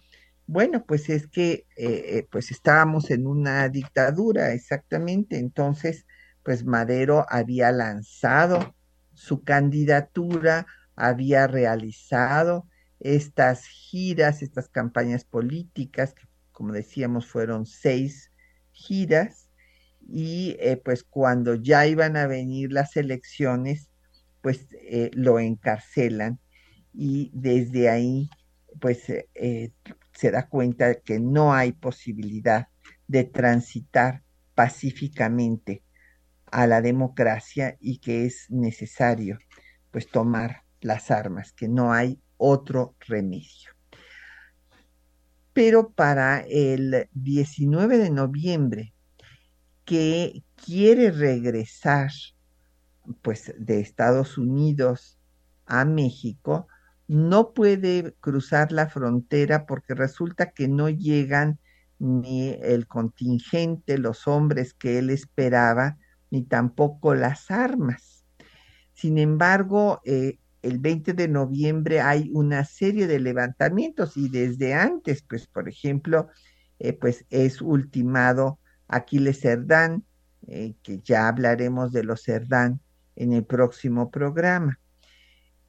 Bueno, 0.47 0.85
pues 0.85 1.09
es 1.09 1.27
que 1.27 1.65
eh, 1.77 2.27
pues 2.31 2.51
estábamos 2.51 3.11
en 3.11 3.27
una 3.27 3.69
dictadura, 3.69 4.53
exactamente. 4.53 5.39
Entonces, 5.39 6.07
pues 6.43 6.65
Madero 6.65 7.27
había 7.29 7.73
lanzado 7.73 8.75
su 9.15 9.43
candidatura, 9.43 10.67
había 10.97 11.47
realizado 11.47 12.67
estas 13.01 13.67
giras, 13.67 14.43
estas 14.43 14.69
campañas 14.69 15.25
políticas, 15.25 16.15
que 16.15 16.27
como 16.53 16.73
decíamos 16.73 17.27
fueron 17.27 17.67
seis 17.67 18.33
giras, 18.73 19.51
y 20.09 20.57
eh, 20.61 20.81
pues 20.83 21.05
cuando 21.05 21.55
ya 21.55 21.87
iban 21.87 22.17
a 22.17 22.27
venir 22.27 22.73
las 22.73 22.97
elecciones, 22.97 23.89
pues 24.41 24.67
eh, 24.81 25.11
lo 25.13 25.39
encarcelan 25.41 26.39
y 26.95 27.31
desde 27.35 27.89
ahí 27.89 28.31
pues 28.81 29.09
eh, 29.09 29.73
se 30.13 30.31
da 30.31 30.49
cuenta 30.49 30.95
que 31.01 31.19
no 31.19 31.53
hay 31.53 31.73
posibilidad 31.73 32.69
de 33.09 33.25
transitar 33.25 34.23
pacíficamente 34.55 35.83
a 36.47 36.67
la 36.67 36.81
democracia 36.81 37.77
y 37.81 37.99
que 37.99 38.27
es 38.27 38.47
necesario 38.51 39.39
pues 39.91 40.09
tomar 40.09 40.66
las 40.87 41.11
armas, 41.11 41.53
que 41.53 41.69
no 41.69 41.93
hay 41.93 42.21
otro 42.37 42.95
remedio. 43.01 43.71
Pero 45.53 45.91
para 45.91 46.41
el 46.41 47.09
19 47.13 47.99
de 47.99 48.11
noviembre 48.11 48.95
que 49.85 50.43
quiere 50.55 51.11
regresar 51.11 52.11
pues 53.23 53.55
de 53.59 53.81
Estados 53.81 54.37
Unidos 54.37 55.19
a 55.65 55.85
México, 55.85 56.67
no 57.09 57.53
puede 57.53 58.15
cruzar 58.21 58.73
la 58.73 58.89
frontera 58.89 59.67
porque 59.67 59.95
resulta 59.95 60.51
que 60.51 60.69
no 60.69 60.89
llegan 60.89 61.59
ni 61.99 62.51
el 62.51 62.87
contingente, 62.87 63.97
los 63.99 64.27
hombres 64.27 64.75
que 64.75 64.99
él 64.99 65.11
esperaba, 65.11 65.99
ni 66.31 66.43
tampoco 66.43 67.15
las 67.15 67.51
armas. 67.51 68.25
Sin 68.93 69.19
embargo, 69.19 70.01
eh, 70.05 70.39
el 70.67 70.79
20 70.79 71.13
de 71.13 71.29
noviembre 71.29 72.01
hay 72.01 72.31
una 72.33 72.65
serie 72.65 73.07
de 73.07 73.21
levantamientos 73.21 74.17
y 74.17 74.29
desde 74.29 74.75
antes, 74.75 75.23
pues 75.23 75.47
por 75.47 75.69
ejemplo, 75.69 76.29
eh, 76.79 76.93
pues 76.93 77.25
es 77.31 77.63
ultimado 77.63 78.59
Aquiles 78.89 79.41
Cerdán, 79.41 80.05
eh, 80.49 80.75
que 80.83 81.01
ya 81.01 81.29
hablaremos 81.29 81.93
de 81.93 82.03
los 82.05 82.23
Cerdán 82.23 82.81
en 83.15 83.33
el 83.33 83.45
próximo 83.45 84.11
programa. 84.11 84.81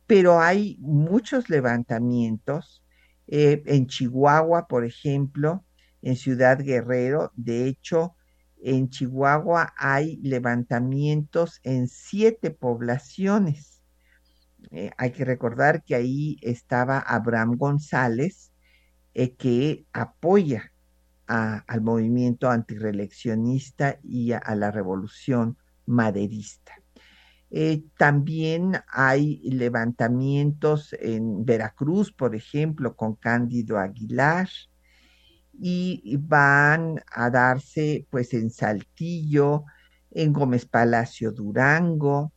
Pero 0.08 0.40
hay 0.40 0.78
muchos 0.80 1.50
levantamientos 1.50 2.84
eh, 3.28 3.62
en 3.66 3.88
Chihuahua, 3.88 4.68
por 4.68 4.84
ejemplo, 4.84 5.64
en 6.02 6.16
Ciudad 6.16 6.60
Guerrero. 6.60 7.32
De 7.36 7.68
hecho, 7.68 8.16
en 8.64 8.90
Chihuahua 8.90 9.74
hay 9.78 10.18
levantamientos 10.24 11.60
en 11.64 11.88
siete 11.88 12.50
poblaciones. 12.50 13.77
Eh, 14.72 14.92
hay 14.98 15.12
que 15.12 15.26
recordar 15.26 15.84
que 15.84 15.96
ahí 15.96 16.38
estaba 16.42 17.00
Abraham 17.00 17.58
González, 17.58 18.52
que 19.40 19.84
apoya 19.94 20.72
al 21.28 21.82
movimiento 21.82 22.50
antireeleccionista 22.50 24.00
y 24.04 24.32
a, 24.32 24.56
la 24.56 24.72
revolución 24.72 25.58
maderista. 25.86 26.74
Eh, 27.50 27.84
también 27.98 28.74
hay 28.90 29.40
levantamientos 29.50 30.94
en 31.00 31.46
Veracruz, 31.46 32.12
por 32.12 32.36
ejemplo, 32.36 32.96
con 32.96 33.16
Cándido 33.16 33.78
Aguilar, 33.78 34.50
y 35.60 36.18
van 36.18 37.02
a 37.12 37.30
darse 37.32 38.06
pues 38.12 38.34
en 38.34 38.52
Saltillo, 38.52 39.64
en 40.12 40.32
Gómez 40.32 40.66
Palacio 40.66 41.32
Durango, 41.32 42.32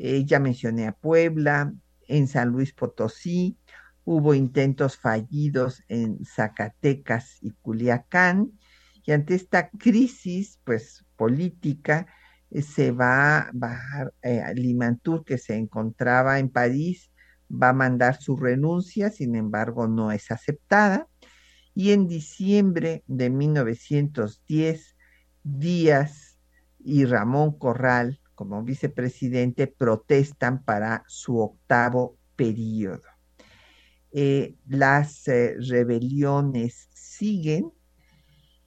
eh, 0.00 0.24
ya 0.24 0.40
mencioné 0.40 0.86
a 0.86 0.92
Puebla, 0.92 1.72
en 2.08 2.26
San 2.26 2.48
Luis 2.48 2.72
Potosí, 2.72 3.56
Hubo 4.04 4.34
intentos 4.34 4.96
fallidos 4.96 5.84
en 5.88 6.24
Zacatecas 6.24 7.38
y 7.42 7.50
Culiacán 7.50 8.58
y 9.04 9.12
ante 9.12 9.34
esta 9.34 9.70
crisis 9.70 10.58
pues 10.64 11.04
política 11.16 12.06
eh, 12.50 12.62
se 12.62 12.92
va, 12.92 13.50
a 13.50 14.10
eh, 14.22 14.42
Limantur 14.54 15.24
que 15.24 15.38
se 15.38 15.54
encontraba 15.54 16.38
en 16.38 16.48
París 16.48 17.12
va 17.50 17.68
a 17.68 17.74
mandar 17.74 18.20
su 18.20 18.36
renuncia, 18.36 19.10
sin 19.10 19.36
embargo 19.36 19.86
no 19.86 20.12
es 20.12 20.30
aceptada 20.30 21.06
y 21.74 21.92
en 21.92 22.08
diciembre 22.08 23.04
de 23.06 23.30
1910 23.30 24.96
Díaz 25.44 26.38
y 26.78 27.04
Ramón 27.04 27.56
Corral 27.58 28.20
como 28.40 28.62
vicepresidente 28.62 29.66
protestan 29.66 30.64
para 30.64 31.04
su 31.06 31.40
octavo 31.40 32.16
periodo. 32.36 33.02
Eh, 34.12 34.56
las 34.66 35.28
eh, 35.28 35.56
rebeliones 35.58 36.88
siguen 36.94 37.70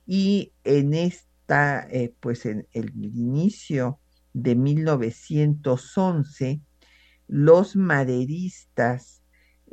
y 0.05 0.53
en 0.63 0.93
esta, 0.93 1.87
eh, 1.89 2.13
pues 2.19 2.45
en 2.45 2.67
el 2.73 2.91
inicio 3.03 3.99
de 4.33 4.53
1911, 4.53 6.61
los 7.27 7.75
maderistas, 7.75 9.23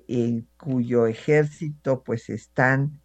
en 0.09 0.49
cuyo 0.57 1.09
ejército 1.09 2.05
pues 2.05 2.31
están 2.31 3.03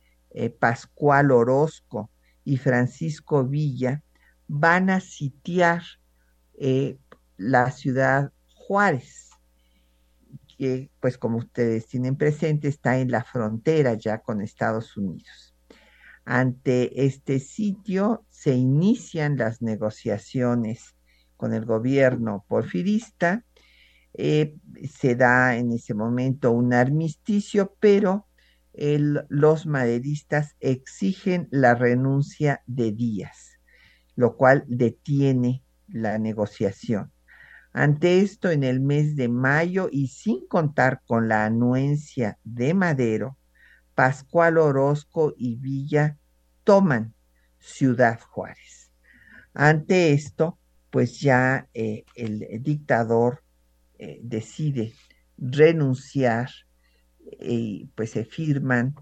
Pascual 0.60 1.32
Orozco 1.32 2.10
y 2.46 2.56
Francisco 2.56 3.44
Villa, 3.44 4.02
van 4.48 4.90
a 4.90 5.02
sitiar 5.02 5.82
la 7.38 7.72
ciudad 7.72 8.32
Juárez 8.54 9.26
que, 10.58 10.90
pues 11.00 11.18
como 11.18 11.38
ustedes 11.38 11.88
tienen 11.88 12.16
presente, 12.16 12.68
está 12.68 13.00
en 13.00 13.12
la 13.12 13.24
frontera 13.24 13.94
ya 13.96 14.20
con 14.20 14.42
Estados 14.42 14.98
Unidos. 14.98 15.56
Ante 16.24 17.06
este 17.06 17.40
sitio 17.40 18.26
se 18.30 18.56
inician 18.56 19.38
las 19.38 19.62
negociaciones 19.62 20.96
con 21.38 21.54
el 21.54 21.66
gobierno 21.66 22.46
porfirista. 22.48 23.46
Eh, 24.14 24.56
se 24.90 25.16
da 25.16 25.58
en 25.58 25.72
ese 25.74 25.94
momento 25.94 26.52
un 26.52 26.74
armisticio, 26.74 27.76
pero 27.80 28.28
los 29.30 29.66
maderistas 29.68 30.56
exigen 30.60 31.48
la 31.50 31.76
renuncia 31.76 32.62
de 32.66 32.92
Díaz, 32.92 33.60
lo 34.16 34.36
cual 34.36 34.66
detiene 34.68 35.65
la 35.88 36.18
negociación. 36.18 37.12
Ante 37.74 38.22
esto, 38.22 38.52
en 38.52 38.64
el 38.64 38.80
mes 38.80 39.16
de 39.16 39.28
mayo 39.28 39.90
y 39.92 40.08
sin 40.08 40.48
contar 40.48 41.02
con 41.06 41.28
la 41.28 41.46
anuencia 41.46 42.38
de 42.44 42.74
Madero, 42.74 43.38
Pascual 43.96 44.58
Orozco 44.58 45.34
y 45.38 45.56
Villa 45.56 46.18
toman 46.64 47.14
Ciudad 47.60 48.20
Juárez. 48.20 48.92
Ante 49.54 50.14
esto, 50.14 50.58
pues 50.90 51.20
ya 51.20 51.68
eh, 51.74 52.06
el 52.16 52.46
dictador 52.62 53.44
eh, 53.98 54.20
decide 54.22 54.94
renunciar 55.38 56.50
y 57.40 57.88
pues 57.96 58.12
se 58.12 58.26
firman 58.26 58.96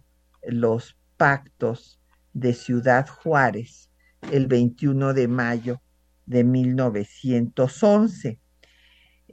los 0.43 0.97
pactos 1.17 1.99
de 2.33 2.53
Ciudad 2.53 3.07
Juárez 3.07 3.89
el 4.31 4.47
21 4.47 5.13
de 5.13 5.27
mayo 5.27 5.81
de 6.25 6.43
1911 6.43 8.39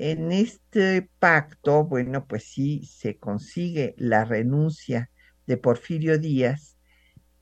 en 0.01 0.33
este 0.33 1.11
pacto, 1.19 1.85
bueno, 1.85 2.27
pues 2.27 2.45
sí 2.45 2.87
se 2.87 3.19
consigue 3.19 3.95
la 3.99 4.25
renuncia 4.25 5.11
de 5.47 5.59
Porfirio 5.59 6.19
Díaz, 6.19 6.79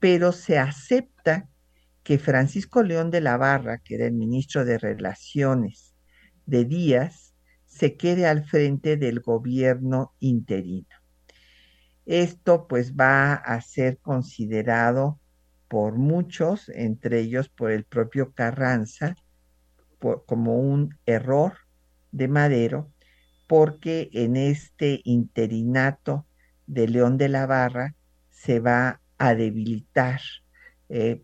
pero 0.00 0.32
se 0.32 0.58
acepta 0.58 1.48
que 2.02 2.18
Francisco 2.18 2.82
León 2.82 3.12
de 3.12 3.20
la 3.20 3.36
Barra, 3.36 3.78
que 3.78 3.94
era 3.94 4.06
el 4.06 4.14
ministro 4.14 4.64
de 4.64 4.76
Relaciones 4.76 5.94
de 6.46 6.64
Díaz, 6.64 7.32
se 7.64 7.96
quede 7.96 8.26
al 8.26 8.44
frente 8.44 8.96
del 8.96 9.20
gobierno 9.20 10.14
interino. 10.18 10.88
Esto 12.06 12.66
pues 12.66 12.96
va 12.96 13.34
a 13.34 13.60
ser 13.60 13.98
considerado 13.98 15.20
por 15.68 15.96
muchos, 15.96 16.70
entre 16.70 17.20
ellos 17.20 17.50
por 17.50 17.70
el 17.70 17.84
propio 17.84 18.32
Carranza, 18.32 19.14
como 19.98 20.58
un 20.58 20.96
error 21.06 21.54
de 22.12 22.28
Madero, 22.28 22.90
porque 23.46 24.10
en 24.12 24.36
este 24.36 25.00
interinato 25.04 26.26
de 26.66 26.88
León 26.88 27.16
de 27.16 27.28
la 27.28 27.46
Barra 27.46 27.94
se 28.30 28.60
va 28.60 29.00
a 29.16 29.34
debilitar 29.34 30.20
eh, 30.88 31.22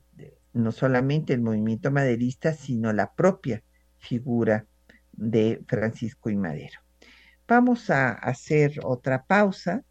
no 0.52 0.72
solamente 0.72 1.32
el 1.32 1.42
movimiento 1.42 1.90
maderista, 1.90 2.54
sino 2.54 2.92
la 2.92 3.12
propia 3.12 3.62
figura 3.98 4.66
de 5.12 5.62
Francisco 5.66 6.30
y 6.30 6.36
Madero. 6.36 6.80
Vamos 7.46 7.90
a 7.90 8.12
hacer 8.12 8.80
otra 8.82 9.24
pausa, 9.24 9.82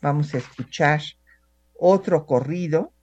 vamos 0.00 0.34
a 0.34 0.38
escuchar 0.38 1.02
otro 1.74 2.24
corrido, 2.24 2.93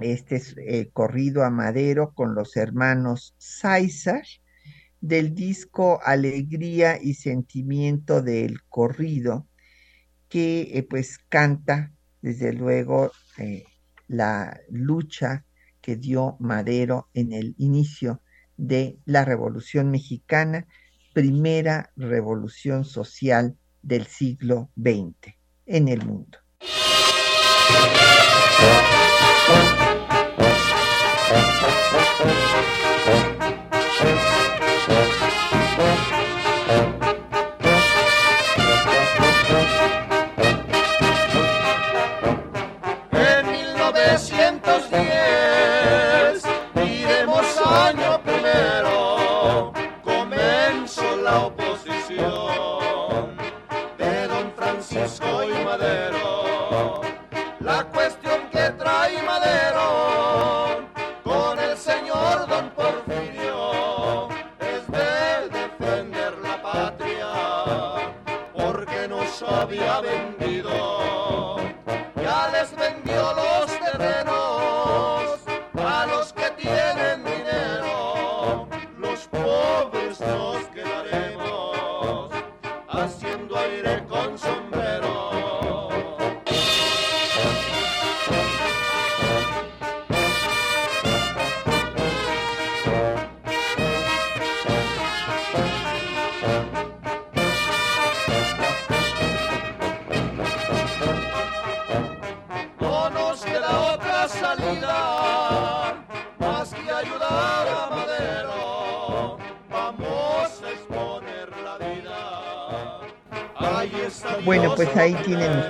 este 0.00 0.36
es 0.36 0.56
eh, 0.58 0.90
corrido 0.92 1.44
a 1.44 1.50
Madero 1.50 2.12
con 2.14 2.34
los 2.34 2.56
hermanos 2.56 3.34
Sáizar, 3.38 4.22
del 5.00 5.34
disco 5.34 6.00
Alegría 6.04 6.98
y 7.00 7.14
Sentimiento 7.14 8.22
del 8.22 8.62
Corrido, 8.68 9.46
que 10.28 10.70
eh, 10.74 10.82
pues 10.82 11.18
canta 11.28 11.92
desde 12.22 12.52
luego 12.52 13.10
eh, 13.38 13.64
la 14.08 14.60
lucha 14.68 15.44
que 15.80 15.96
dio 15.96 16.36
Madero 16.38 17.08
en 17.14 17.32
el 17.32 17.54
inicio 17.58 18.20
de 18.56 18.98
la 19.06 19.24
Revolución 19.24 19.90
Mexicana, 19.90 20.66
primera 21.14 21.90
revolución 21.96 22.84
social 22.84 23.56
del 23.82 24.06
siglo 24.06 24.70
XX 24.76 25.34
en 25.66 25.88
el 25.88 26.04
mundo. 26.04 26.38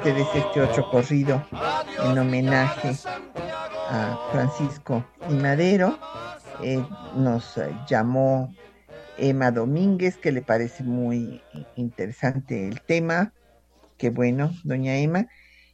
Ustedes 0.01 0.29
este 0.35 0.63
otro 0.63 0.91
corrido 0.91 1.47
en 2.03 2.17
homenaje 2.17 2.97
a 3.91 4.19
Francisco 4.33 5.05
y 5.29 5.35
Madero. 5.35 5.99
Eh, 6.63 6.83
nos 7.17 7.61
llamó 7.87 8.51
Emma 9.19 9.51
Domínguez, 9.51 10.17
que 10.17 10.33
le 10.33 10.41
parece 10.41 10.85
muy 10.85 11.43
interesante 11.77 12.67
el 12.67 12.81
tema. 12.81 13.35
Qué 13.99 14.09
bueno, 14.09 14.53
doña 14.65 14.97
Emma. 14.97 15.27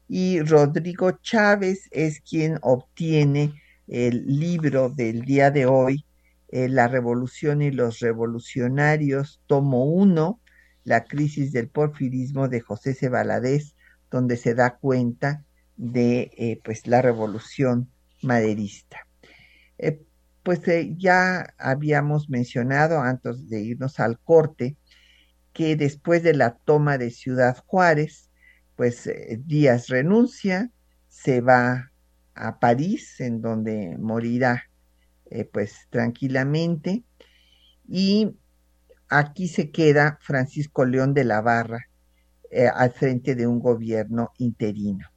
Y 0.09 0.41
Rodrigo 0.41 1.13
Chávez 1.23 1.89
es 1.93 2.21
quien 2.21 2.59
obtiene 2.63 3.53
el 3.87 4.27
libro 4.27 4.89
del 4.89 5.23
día 5.23 5.53
de 5.53 5.67
hoy, 5.67 6.05
eh, 6.49 6.69
La 6.69 6.89
Revolución 6.89 7.63
y 7.63 7.71
los 7.71 8.01
Revolucionarios, 8.01 9.41
tomo 9.47 9.85
uno, 9.85 10.41
la 10.83 11.05
crisis 11.05 11.53
del 11.53 11.69
porfirismo 11.69 12.49
de 12.49 12.61
José 12.61 12.93
C. 12.93 13.09
donde 14.11 14.37
se 14.37 14.55
da 14.55 14.77
cuenta 14.77 15.45
de 15.77 16.31
eh, 16.37 16.61
pues, 16.65 16.87
la 16.87 17.03
revolución 17.03 17.91
maderista. 18.23 19.07
Eh, 19.79 20.03
pues 20.43 20.67
eh, 20.69 20.95
ya 20.97 21.55
habíamos 21.59 22.29
mencionado 22.29 23.01
antes 23.01 23.49
de 23.49 23.61
irnos 23.61 24.01
al 24.01 24.19
corte 24.19 24.77
que 25.53 25.77
después 25.77 26.23
de 26.23 26.35
la 26.35 26.57
toma 26.57 26.99
de 26.99 27.11
Ciudad 27.11 27.63
Juárez, 27.67 28.31
pues 28.77 29.11
Díaz 29.47 29.89
renuncia, 29.89 30.71
se 31.09 31.41
va 31.41 31.91
a 32.35 32.59
París, 32.59 33.21
en 33.21 33.41
donde 33.41 33.97
morirá 33.99 34.65
pues 35.51 35.89
tranquilamente, 35.91 37.03
y 37.89 38.37
Aquí 39.09 39.47
se 39.47 39.71
queda 39.71 40.19
Francisco 40.21 40.85
León 40.85 41.15
de 41.15 41.25
la 41.25 41.41
Barra 41.41 41.89
eh, 42.57 42.69
al 42.69 42.91
frente 42.91 43.35
de 43.35 43.47
un 43.47 43.61
gobierno 43.61 44.33
interino. 44.39 45.11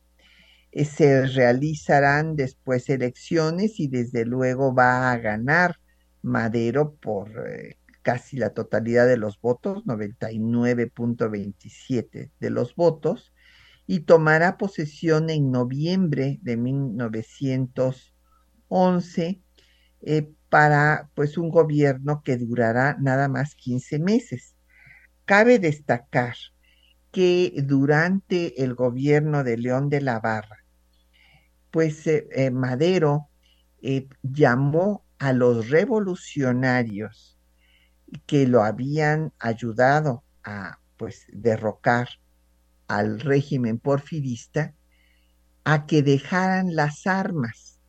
Eh, 0.74 0.84
se 0.84 1.26
realizarán 1.26 2.36
después 2.36 2.90
elecciones 2.90 3.80
y 3.80 3.88
desde 3.88 4.26
luego 4.26 4.76
va 4.76 5.14
a 5.14 5.18
ganar 5.20 5.80
Madero 6.22 6.96
por 6.96 7.32
eh, 7.48 7.78
casi 8.02 8.36
la 8.36 8.50
totalidad 8.50 9.08
de 9.08 9.16
los 9.16 9.40
votos, 9.40 9.86
99.27 9.86 12.32
de 12.38 12.50
los 12.50 12.76
votos, 12.76 13.32
y 13.88 14.02
tomará 14.02 14.58
posesión 14.58 15.30
en 15.30 15.50
noviembre 15.50 16.40
de 16.42 16.58
1911 16.58 19.42
para 20.50 21.10
pues 21.16 21.38
un 21.38 21.52
gobierno 21.52 22.22
que 22.22 22.36
durará 22.36 22.98
nada 23.00 23.30
más 23.30 23.56
15 23.56 23.98
meses. 24.00 24.56
Cabe 25.24 25.58
destacar 25.58 26.36
que 27.12 27.54
durante 27.64 28.64
el 28.64 28.76
gobierno 28.76 29.44
de 29.44 29.58
León 29.58 29.90
de 29.90 30.02
la 30.02 30.20
Barra, 30.20 30.64
pues 31.72 32.06
eh, 32.08 32.28
eh, 32.32 32.52
Madero 32.52 33.30
eh, 33.82 34.08
llamó 34.24 35.06
a 35.18 35.34
los 35.34 35.70
revolucionarios 35.70 37.38
que 38.26 38.48
lo 38.48 38.64
habían 38.64 39.34
ayudado 39.40 40.24
a 40.44 40.80
pues 40.98 41.26
derrocar 41.32 42.10
al 42.88 43.20
régimen 43.20 43.80
porfirista 43.80 44.74
a 45.64 45.86
que 45.86 46.02
dejaran 46.02 46.76
las 46.76 47.06
armas 47.06 47.80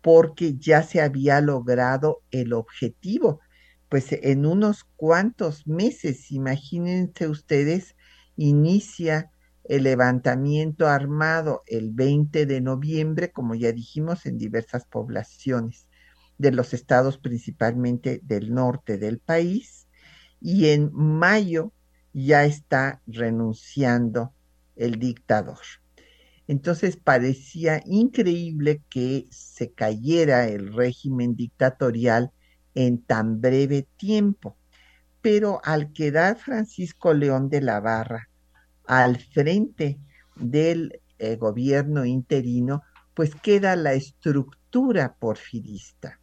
porque 0.00 0.56
ya 0.56 0.82
se 0.82 1.00
había 1.00 1.40
logrado 1.40 2.22
el 2.30 2.52
objetivo. 2.52 3.40
Pues 3.88 4.06
en 4.12 4.46
unos 4.46 4.84
cuantos 4.96 5.66
meses, 5.66 6.30
imagínense 6.30 7.28
ustedes, 7.28 7.96
inicia 8.38 9.30
el 9.64 9.82
levantamiento 9.82 10.88
armado 10.88 11.62
el 11.66 11.90
20 11.92 12.46
de 12.46 12.60
noviembre, 12.60 13.30
como 13.30 13.54
ya 13.54 13.72
dijimos, 13.72 14.24
en 14.24 14.38
diversas 14.38 14.86
poblaciones 14.86 15.86
de 16.38 16.52
los 16.52 16.72
estados 16.72 17.18
principalmente 17.18 18.20
del 18.22 18.54
norte 18.54 18.96
del 18.96 19.18
país, 19.18 19.88
y 20.40 20.68
en 20.68 20.90
mayo 20.94 21.72
ya 22.14 22.44
está 22.44 23.02
renunciando 23.06 24.32
el 24.76 24.98
dictador. 24.98 25.58
Entonces 26.46 26.96
parecía 26.96 27.82
increíble 27.84 28.82
que 28.88 29.26
se 29.30 29.72
cayera 29.72 30.48
el 30.48 30.72
régimen 30.72 31.36
dictatorial 31.36 32.30
en 32.74 33.02
tan 33.02 33.40
breve 33.40 33.86
tiempo. 33.98 34.56
Pero 35.20 35.60
al 35.64 35.92
quedar 35.92 36.38
Francisco 36.38 37.12
León 37.12 37.50
de 37.50 37.60
la 37.60 37.80
Barra 37.80 38.27
al 38.88 39.18
frente 39.18 40.00
del 40.34 41.00
eh, 41.18 41.36
gobierno 41.36 42.04
interino, 42.04 42.82
pues 43.14 43.34
queda 43.34 43.76
la 43.76 43.92
estructura 43.92 45.14
porfirista. 45.14 46.18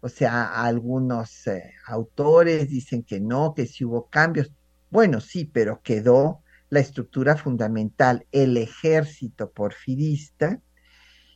O 0.00 0.08
sea, 0.08 0.64
algunos 0.64 1.46
eh, 1.46 1.74
autores 1.86 2.68
dicen 2.70 3.02
que 3.02 3.20
no, 3.20 3.54
que 3.54 3.66
sí 3.66 3.84
hubo 3.84 4.08
cambios. 4.08 4.50
Bueno, 4.90 5.20
sí, 5.20 5.44
pero 5.44 5.82
quedó 5.82 6.42
la 6.70 6.80
estructura 6.80 7.36
fundamental, 7.36 8.26
el 8.32 8.56
ejército 8.56 9.50
porfirista, 9.50 10.60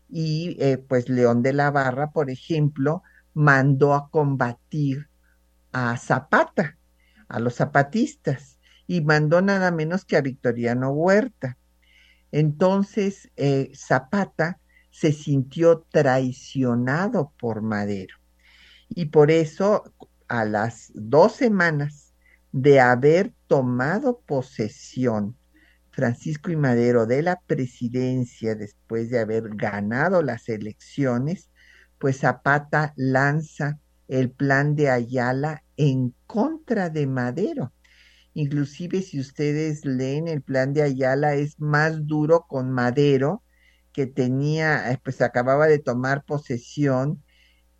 y 0.09 0.57
eh, 0.61 0.79
pues 0.79 1.09
León 1.09 1.43
de 1.43 1.53
la 1.53 1.71
Barra, 1.71 2.13
por 2.13 2.31
ejemplo, 2.31 3.03
mandó 3.35 3.95
a 3.95 4.09
combatir 4.11 5.09
a 5.73 5.97
Zapata, 5.97 6.79
a 7.29 7.41
los 7.41 7.55
zapatistas, 7.57 8.52
y 8.87 9.01
mandó 9.01 9.43
nada 9.43 9.71
menos 9.71 10.05
que 10.05 10.17
a 10.17 10.21
Victoriano 10.21 10.91
Huerta. 10.91 11.57
Entonces 12.31 13.31
eh, 13.37 13.71
Zapata 13.75 14.59
se 14.91 15.13
sintió 15.13 15.87
traicionado 15.91 17.33
por 17.39 17.63
Madero 17.63 18.17
y 18.89 19.07
por 19.07 19.31
eso 19.31 19.85
a 20.29 20.45
las 20.45 20.91
dos 20.95 21.33
semanas 21.33 22.15
de 22.53 22.81
haber 22.81 23.33
tomado 23.47 24.21
posesión 24.21 25.37
Francisco 25.91 26.51
y 26.51 26.57
Madero 26.57 27.07
de 27.07 27.23
la 27.23 27.41
presidencia 27.47 28.55
después 28.55 29.11
de 29.11 29.21
haber 29.21 29.51
ganado 29.55 30.23
las 30.23 30.49
elecciones, 30.49 31.51
pues 31.99 32.21
Zapata 32.21 32.95
lanza 32.97 33.79
el 34.09 34.31
plan 34.31 34.75
de 34.75 34.91
Ayala 34.91 35.63
en 35.77 36.15
contra 36.27 36.89
de 36.89 37.07
Madero. 37.07 37.73
Inclusive 38.35 39.03
si 39.03 39.21
ustedes 39.21 39.85
leen 39.85 40.27
el 40.27 40.43
plan 40.43 40.73
de 40.73 40.83
Ayala 40.83 41.35
es 41.35 41.61
más 41.61 42.07
duro 42.07 42.47
con 42.49 42.71
Madero, 42.71 43.43
que 43.93 44.07
tenía, 44.07 44.91
eh, 44.91 44.99
pues 45.05 45.21
acababa 45.21 45.67
de 45.67 45.79
tomar 45.79 46.25
posesión, 46.25 47.23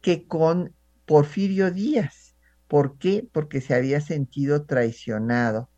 que 0.03 0.27
con 0.27 0.75
Porfirio 1.07 1.71
Díaz. 1.71 2.37
¿Por 2.69 2.99
qué? 2.99 3.27
Porque 3.33 3.61
se 3.63 3.75
había 3.75 4.01
sentido 4.01 4.65
traicionado, 4.67 5.71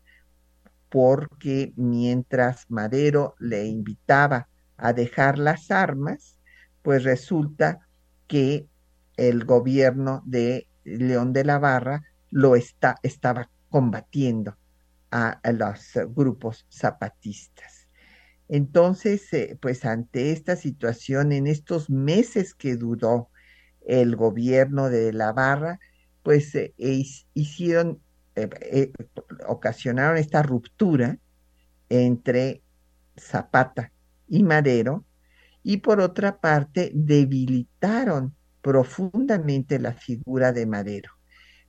porque 0.89 1.73
mientras 1.77 2.69
Madero 2.69 3.35
le 3.39 3.65
invitaba 3.67 4.49
a 4.77 4.91
dejar 4.91 5.39
las 5.39 5.71
armas, 5.71 6.37
pues 6.81 7.03
resulta 7.03 7.79
que 8.27 8.67
el 9.15 9.45
gobierno 9.45 10.21
de 10.25 10.67
León 10.83 11.31
de 11.31 11.45
la 11.45 11.59
Barra 11.59 12.03
lo 12.29 12.55
está, 12.57 12.97
estaba 13.03 13.49
combatiendo 13.69 14.57
a, 15.15 15.39
los 15.53 15.93
grupos 16.13 16.65
zapatistas. 16.69 17.87
Entonces, 18.49 19.31
eh, 19.33 19.57
pues 19.61 19.85
ante 19.85 20.33
esta 20.33 20.57
situación, 20.57 21.31
en 21.31 21.47
estos 21.47 21.89
meses 21.89 22.53
que 22.53 22.75
duró 22.75 23.29
el 23.87 24.17
gobierno 24.17 24.89
de 24.89 25.13
la 25.13 25.31
Barra, 25.31 25.79
pues 26.21 26.53
eh, 26.53 26.73
hicieron, 27.33 28.01
eh, 28.35 28.91
ocasionaron 29.47 30.17
esta 30.17 30.43
ruptura 30.43 31.17
entre 31.87 32.61
Zapata 33.17 33.91
y 34.27 34.43
Madero, 34.43 35.05
y 35.63 35.77
por 35.77 36.01
otra 36.01 36.41
parte 36.41 36.91
debilitaron 36.93 38.35
profundamente 38.61 39.79
la 39.79 39.93
figura 39.93 40.51
de 40.51 40.65
Madero. 40.65 41.14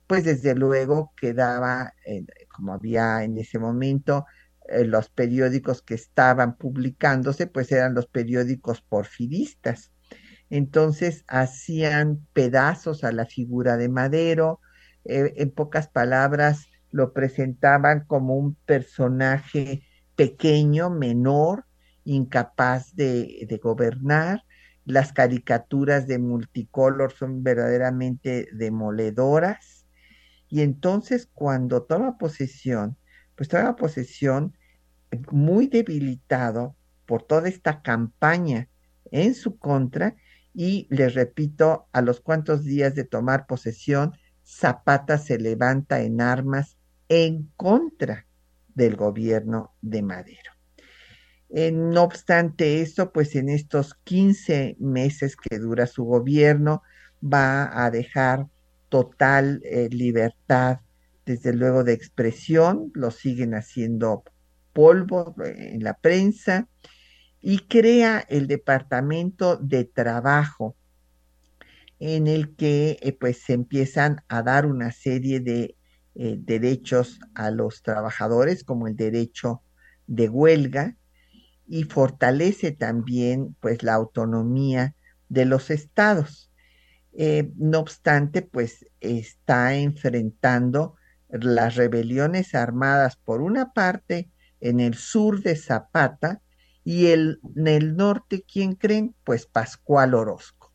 Pues 0.07 0.23
desde 0.23 0.55
luego 0.55 1.13
quedaba, 1.17 1.93
como 2.49 2.73
había 2.73 3.23
en 3.23 3.37
ese 3.37 3.59
momento, 3.59 4.25
eh, 4.69 4.85
los 4.85 5.09
periódicos 5.09 5.81
que 5.81 5.95
estaban 5.95 6.57
publicándose, 6.57 7.47
pues 7.47 7.71
eran 7.71 7.93
los 7.93 8.07
periódicos 8.07 8.81
porfiristas. 8.81 9.91
Entonces 10.49 11.23
hacían 11.27 12.25
pedazos 12.33 13.03
a 13.03 13.11
la 13.11 13.25
figura 13.25 13.77
de 13.77 13.89
Madero, 13.89 14.61
eh, 15.05 15.33
en 15.37 15.51
pocas 15.51 15.87
palabras 15.89 16.67
lo 16.91 17.13
presentaban 17.13 18.05
como 18.07 18.35
un 18.37 18.55
personaje 18.65 19.83
pequeño, 20.15 20.89
menor, 20.89 21.65
incapaz 22.05 22.95
de, 22.95 23.45
de 23.47 23.57
gobernar, 23.57 24.43
las 24.85 25.11
caricaturas 25.11 26.07
de 26.07 26.17
multicolor 26.17 27.11
son 27.11 27.43
verdaderamente 27.43 28.47
demoledoras. 28.53 29.76
Y 30.49 30.61
entonces 30.61 31.29
cuando 31.33 31.83
toma 31.83 32.17
posesión, 32.17 32.97
pues 33.35 33.49
toma 33.49 33.75
posesión 33.75 34.55
muy 35.31 35.67
debilitado 35.67 36.75
por 37.05 37.23
toda 37.23 37.47
esta 37.47 37.81
campaña 37.81 38.69
en 39.11 39.33
su 39.33 39.57
contra 39.57 40.15
y 40.53 40.87
les 40.89 41.13
repito, 41.13 41.87
a 41.91 42.01
los 42.01 42.19
cuantos 42.19 42.63
días 42.63 42.95
de 42.95 43.03
tomar 43.03 43.45
posesión, 43.45 44.13
Zapata 44.43 45.17
se 45.17 45.37
levanta 45.37 46.01
en 46.01 46.19
armas 46.19 46.77
en 47.09 47.51
contra 47.55 48.25
del 48.73 48.95
gobierno 48.95 49.75
de 49.81 50.01
Madero. 50.01 50.51
Eh, 51.49 51.71
no 51.71 52.03
obstante 52.03 52.81
eso, 52.81 53.11
pues 53.11 53.35
en 53.35 53.49
estos 53.49 53.93
15 54.03 54.77
meses 54.79 55.35
que 55.35 55.59
dura 55.59 55.85
su 55.85 56.03
gobierno, 56.03 56.81
va 57.21 57.85
a 57.85 57.91
dejar 57.91 58.47
total 58.89 59.61
eh, 59.63 59.89
libertad, 59.91 60.79
desde 61.25 61.53
luego, 61.53 61.83
de 61.83 61.93
expresión, 61.93 62.91
lo 62.93 63.11
siguen 63.11 63.53
haciendo 63.53 64.23
polvo 64.73 65.35
eh, 65.43 65.71
en 65.73 65.83
la 65.83 65.93
prensa, 65.95 66.67
y 67.41 67.59
crea 67.59 68.19
el 68.29 68.47
Departamento 68.47 69.57
de 69.57 69.85
Trabajo, 69.85 70.75
en 71.99 72.27
el 72.27 72.55
que 72.55 73.17
pues 73.19 73.41
se 73.43 73.53
empiezan 73.53 74.21
a 74.27 74.43
dar 74.43 74.65
una 74.65 74.91
serie 74.91 75.39
de 75.39 75.75
derechos 76.13 77.19
a 77.35 77.51
los 77.51 77.83
trabajadores, 77.83 78.63
como 78.63 78.87
el 78.87 78.95
derecho 78.95 79.61
de 80.07 80.29
huelga, 80.29 80.95
y 81.67 81.83
fortalece 81.83 82.71
también 82.71 83.55
pues 83.59 83.83
la 83.83 83.93
autonomía 83.93 84.95
de 85.29 85.45
los 85.45 85.69
estados. 85.69 86.46
Eh, 87.17 87.51
no 87.57 87.79
obstante, 87.79 88.41
pues 88.41 88.85
está 89.01 89.75
enfrentando 89.75 90.95
las 91.29 91.75
rebeliones 91.75 92.55
armadas 92.55 93.17
por 93.17 93.41
una 93.41 93.73
parte 93.73 94.31
en 94.61 94.79
el 94.79 94.93
sur 94.93 95.41
de 95.41 95.55
Zapata 95.55 96.41
y 96.83 97.07
el, 97.07 97.41
en 97.55 97.67
el 97.67 97.97
norte, 97.97 98.45
¿quién 98.47 98.75
creen? 98.75 99.15
Pues 99.23 99.45
Pascual 99.45 100.13
Orozco. 100.13 100.71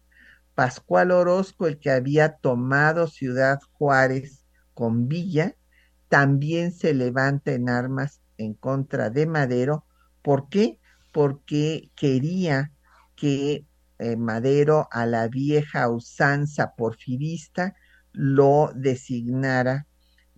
Pascual 0.55 1.13
Orozco, 1.13 1.67
el 1.67 1.79
que 1.79 1.91
había 1.91 2.37
tomado 2.37 3.07
Ciudad 3.07 3.61
Juárez 3.73 4.45
con 4.75 5.09
Villa, 5.09 5.57
también 6.09 6.73
se 6.73 6.93
levanta 6.93 7.53
en 7.53 7.71
armas 7.71 8.21
en 8.37 8.53
contra 8.55 9.09
de 9.09 9.27
Madero. 9.27 9.87
¿Por 10.21 10.49
qué? 10.51 10.79
porque 11.13 11.91
quería 11.95 12.73
que 13.15 13.67
eh, 14.03 14.17
Madero 14.17 14.89
a 14.91 15.07
la 15.07 15.29
vieja 15.29 15.89
usanza 15.89 16.75
porfirista 16.75 17.75
lo 18.13 18.73
designara 18.75 19.87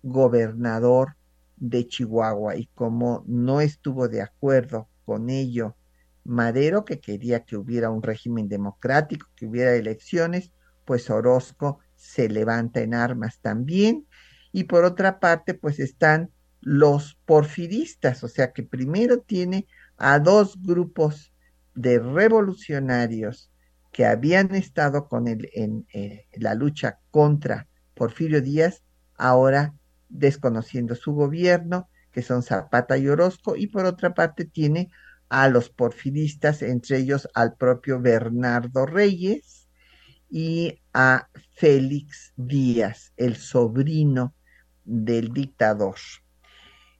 gobernador 0.03 1.15
de 1.57 1.87
Chihuahua 1.87 2.55
y 2.55 2.67
como 2.75 3.23
no 3.27 3.61
estuvo 3.61 4.07
de 4.07 4.21
acuerdo 4.21 4.87
con 5.03 5.29
ello 5.29 5.75
Madero, 6.25 6.85
que 6.85 6.99
quería 6.99 7.43
que 7.43 7.55
hubiera 7.55 7.89
un 7.91 8.01
régimen 8.01 8.49
democrático, 8.49 9.27
que 9.35 9.45
hubiera 9.45 9.75
elecciones, 9.75 10.51
pues 10.83 11.09
Orozco 11.09 11.79
se 11.95 12.29
levanta 12.29 12.81
en 12.81 12.95
armas 12.95 13.39
también. 13.41 14.07
Y 14.51 14.65
por 14.65 14.83
otra 14.83 15.19
parte, 15.19 15.53
pues 15.53 15.79
están 15.79 16.31
los 16.61 17.15
porfiristas, 17.25 18.23
o 18.23 18.27
sea 18.27 18.53
que 18.53 18.63
primero 18.63 19.19
tiene 19.19 19.67
a 19.97 20.19
dos 20.19 20.61
grupos 20.61 21.31
de 21.75 21.99
revolucionarios 21.99 23.51
que 23.95 24.05
habían 24.05 24.53
estado 24.55 25.07
con 25.07 25.29
él 25.29 25.49
en 25.53 25.87
la 26.33 26.53
lucha 26.53 26.99
contra 27.11 27.69
Porfirio 27.93 28.41
Díaz, 28.41 28.83
ahora 29.15 29.73
desconociendo 30.09 30.95
su 30.95 31.13
gobierno, 31.13 31.87
que 32.11 32.21
son 32.21 32.43
Zapata 32.43 32.97
y 32.97 33.07
Orozco, 33.07 33.55
y 33.55 33.67
por 33.67 33.85
otra 33.85 34.13
parte 34.13 34.43
tiene 34.43 34.91
a 35.29 35.47
los 35.47 35.69
porfiristas, 35.69 36.61
entre 36.61 36.97
ellos 36.97 37.29
al 37.33 37.55
propio 37.55 38.01
Bernardo 38.01 38.85
Reyes 38.85 39.69
y 40.29 40.81
a 40.93 41.29
Félix 41.55 42.33
Díaz, 42.35 43.13
el 43.15 43.37
sobrino 43.37 44.35
del 44.83 45.31
dictador. 45.31 45.95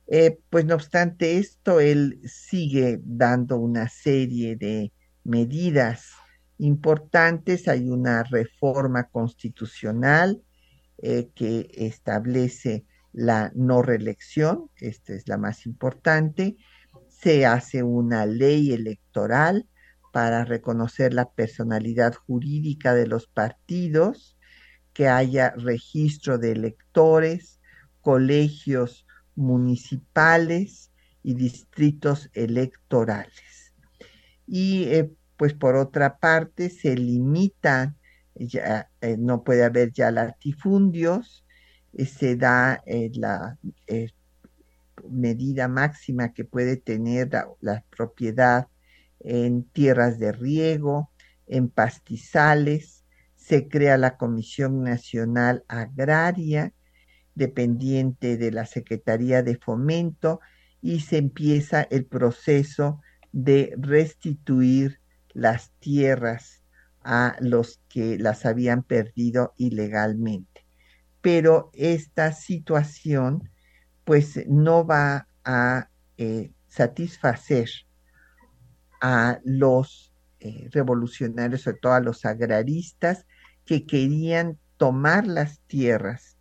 Eh, 0.07 0.39
pues 0.49 0.63
no 0.63 0.75
obstante 0.75 1.39
esto, 1.39 1.81
él 1.81 2.21
sigue 2.23 3.01
dando 3.03 3.57
una 3.57 3.89
serie 3.89 4.55
de 4.55 4.93
medidas 5.25 6.13
importantes. 6.58 7.68
Hay 7.68 7.89
una 7.89 8.24
reforma 8.24 9.10
constitucional 9.10 10.41
eh, 10.97 11.30
que 11.36 11.70
establece 11.74 12.86
la 13.12 13.51
no 13.56 13.82
reelección, 13.82 14.70
esta 14.76 15.14
es 15.14 15.28
la 15.28 15.38
más 15.38 15.66
importante. 15.66 16.58
Se 17.08 17.45
hace 17.45 17.82
una 17.82 18.26
ley 18.26 18.74
electoral 18.74 19.68
para 20.12 20.45
reconocer 20.45 21.14
la 21.14 21.30
personalidad 21.32 22.14
jurídica 22.14 22.93
de 22.93 23.08
los 23.08 23.28
partidos, 23.28 24.38
que 24.93 25.10
haya 25.10 25.51
registro 25.58 26.38
de 26.38 26.53
electores, 26.53 27.60
colegios 28.01 29.06
municipales 29.36 30.91
y 31.22 31.34
distritos 31.34 32.30
electorales. 32.34 33.74
Y 34.47 34.86
eh, 34.86 35.12
pues 35.38 35.53
por 35.53 35.75
otra 35.75 36.17
parte 36.17 36.69
se 36.69 36.95
limitan, 36.95 37.95
ya 38.36 38.89
eh, 39.01 39.17
no 39.17 39.43
puede 39.43 39.63
haber 39.63 39.91
ya 39.91 40.11
latifundios, 40.11 41.45
eh, 41.93 42.05
se 42.05 42.36
da 42.36 42.83
la 43.13 43.57
medida 45.09 45.67
máxima 45.67 46.33
que 46.33 46.45
puede 46.45 46.77
tener 46.77 47.29
la, 47.61 47.83
propiedad 47.89 48.67
en 49.19 49.63
tierras 49.63 50.19
de 50.19 50.31
riego, 50.31 51.09
en 51.47 51.69
pastizales, 51.69 53.03
se 53.36 53.67
crea 53.67 53.97
la 53.97 54.17
Comisión 54.17 54.83
Nacional 54.83 55.63
Agraria, 55.67 56.73
dependiente 57.36 58.38
de 58.38 58.51
la 58.51 58.65
Secretaría 58.65 59.43
de 59.43 59.57
Fomento, 59.57 60.39
y 60.81 61.01
se 61.01 61.17
empieza 61.17 61.83
el 61.83 62.05
proceso 62.05 63.01
de 63.31 63.73
restituir 63.77 64.99
las 65.36 65.71
tierras 65.79 66.63
a 67.03 67.36
los 67.39 67.79
que 67.88 68.17
las 68.17 68.47
habían 68.47 68.81
perdido 68.81 69.53
ilegalmente. 69.57 70.65
Pero 71.21 71.69
esta 71.73 72.31
situación 72.31 73.51
pues 74.03 74.47
no 74.47 74.86
va 74.86 75.27
a 75.43 75.89
eh, 76.17 76.51
satisfacer 76.67 77.69
a 79.01 79.39
los 79.43 80.13
eh, 80.39 80.69
revolucionarios, 80.71 81.61
sobre 81.61 81.77
todo 81.79 81.93
a 81.93 81.99
los 81.99 82.25
agraristas, 82.25 83.27
que 83.65 83.86
querían 83.86 84.57
tomar 84.77 85.27
las 85.27 85.59
tierras 85.61 86.38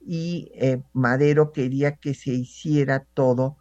y 0.00 0.50
eh, 0.54 0.82
Madero 0.92 1.52
quería 1.52 1.96
que 1.96 2.14
se 2.14 2.30
hiciera 2.30 3.06
todo 3.14 3.56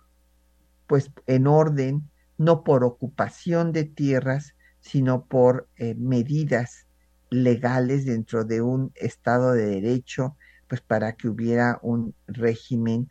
pues 0.87 1.11
en 1.25 1.47
orden, 1.47 2.09
no 2.37 2.63
por 2.63 2.83
ocupación 2.83 3.71
de 3.71 3.85
tierras, 3.85 4.55
sino 4.83 5.25
por 5.25 5.67
medidas 5.97 6.85
legales 7.29 8.05
dentro 8.05 8.43
de 8.43 8.61
un 8.61 8.91
Estado 8.95 9.53
de 9.53 9.65
Derecho, 9.65 10.37
pues 10.67 10.81
para 10.81 11.13
que 11.13 11.27
hubiera 11.27 11.79
un 11.81 12.13
régimen 12.27 13.09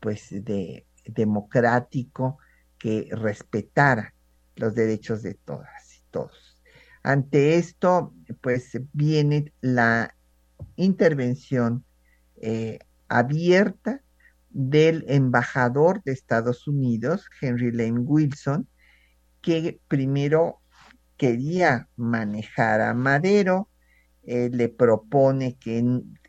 pues 0.00 0.28
de 0.30 0.84
democrático 1.06 2.38
que 2.78 3.08
respetara 3.12 4.14
los 4.56 4.74
derechos 4.74 5.22
de 5.22 5.34
todas 5.34 5.94
y 5.96 6.02
todos. 6.10 6.60
Ante 7.02 7.56
esto, 7.56 8.14
pues 8.40 8.78
viene 8.92 9.52
la 9.60 10.14
intervención 10.76 11.84
eh, 12.36 12.78
abierta 13.08 14.02
del 14.50 15.04
embajador 15.08 16.02
de 16.04 16.12
Estados 16.12 16.68
Unidos, 16.68 17.28
Henry 17.40 17.72
Lane 17.72 18.00
Wilson, 18.00 18.68
que 19.40 19.80
primero 19.88 20.61
quería 21.16 21.88
manejar 21.96 22.80
a 22.80 22.94
Madero, 22.94 23.68
eh, 24.24 24.50
le 24.52 24.68
propone 24.68 25.56
que 25.58 25.84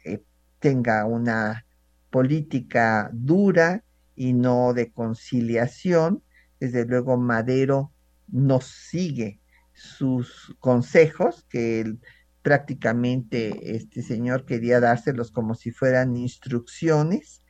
eh, 0.05 0.23
tenga 0.59 1.05
una 1.05 1.65
política 2.09 3.09
dura 3.13 3.83
y 4.15 4.33
no 4.33 4.73
de 4.73 4.91
conciliación. 4.91 6.23
Desde 6.59 6.85
luego 6.85 7.17
Madero 7.17 7.91
no 8.27 8.61
sigue 8.61 9.39
sus 9.73 10.55
consejos, 10.59 11.45
que 11.49 11.95
prácticamente 12.41 13.75
este 13.75 14.01
señor 14.01 14.45
quería 14.45 14.79
dárselos 14.79 15.31
como 15.31 15.55
si 15.55 15.71
fueran 15.71 16.15
instrucciones. 16.15 17.43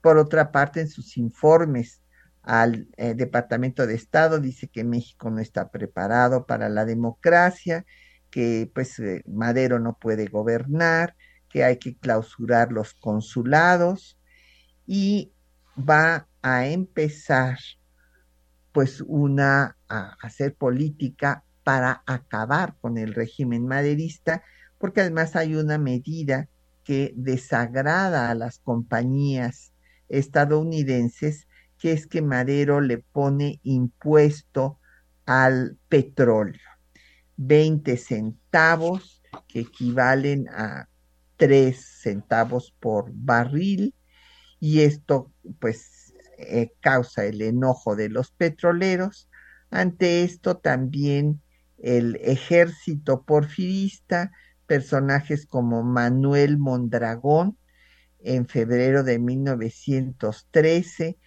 Por 0.00 0.16
otra 0.16 0.52
parte, 0.52 0.80
en 0.80 0.88
sus 0.88 1.16
informes 1.16 2.02
al 2.42 2.88
eh, 2.96 3.14
Departamento 3.14 3.86
de 3.86 3.94
Estado 3.94 4.40
dice 4.40 4.68
que 4.68 4.84
México 4.84 5.30
no 5.30 5.40
está 5.40 5.70
preparado 5.70 6.46
para 6.46 6.68
la 6.68 6.84
democracia, 6.84 7.84
que 8.30 8.70
pues 8.74 8.98
eh, 8.98 9.22
Madero 9.26 9.78
no 9.78 9.98
puede 9.98 10.26
gobernar, 10.26 11.14
que 11.48 11.64
hay 11.64 11.78
que 11.78 11.96
clausurar 11.96 12.72
los 12.72 12.94
consulados 12.94 14.18
y 14.86 15.32
va 15.78 16.28
a 16.42 16.66
empezar 16.66 17.58
pues 18.72 19.02
una 19.06 19.76
a 19.88 20.16
hacer 20.22 20.54
política 20.54 21.42
para 21.64 22.02
acabar 22.06 22.76
con 22.80 22.96
el 22.96 23.14
régimen 23.14 23.66
maderista, 23.66 24.42
porque 24.78 25.00
además 25.00 25.36
hay 25.36 25.54
una 25.54 25.78
medida 25.78 26.48
que 26.84 27.12
desagrada 27.16 28.30
a 28.30 28.34
las 28.34 28.60
compañías 28.60 29.72
estadounidenses, 30.08 31.47
que 31.78 31.92
es 31.92 32.06
que 32.06 32.22
Madero 32.22 32.80
le 32.80 32.98
pone 32.98 33.60
impuesto 33.62 34.78
al 35.26 35.76
petróleo, 35.88 36.60
20 37.36 37.96
centavos, 37.96 39.22
que 39.46 39.60
equivalen 39.60 40.48
a 40.48 40.88
3 41.36 41.78
centavos 41.78 42.74
por 42.80 43.10
barril 43.12 43.94
y 44.60 44.80
esto 44.80 45.32
pues 45.60 46.14
eh, 46.38 46.72
causa 46.80 47.24
el 47.24 47.42
enojo 47.42 47.96
de 47.96 48.08
los 48.08 48.32
petroleros. 48.32 49.28
Ante 49.70 50.24
esto 50.24 50.56
también 50.56 51.40
el 51.78 52.16
ejército 52.16 53.22
porfirista, 53.22 54.32
personajes 54.66 55.46
como 55.46 55.82
Manuel 55.82 56.58
Mondragón 56.58 57.56
en 58.20 58.46
febrero 58.46 59.04
de 59.04 59.18
1913, 59.18 61.18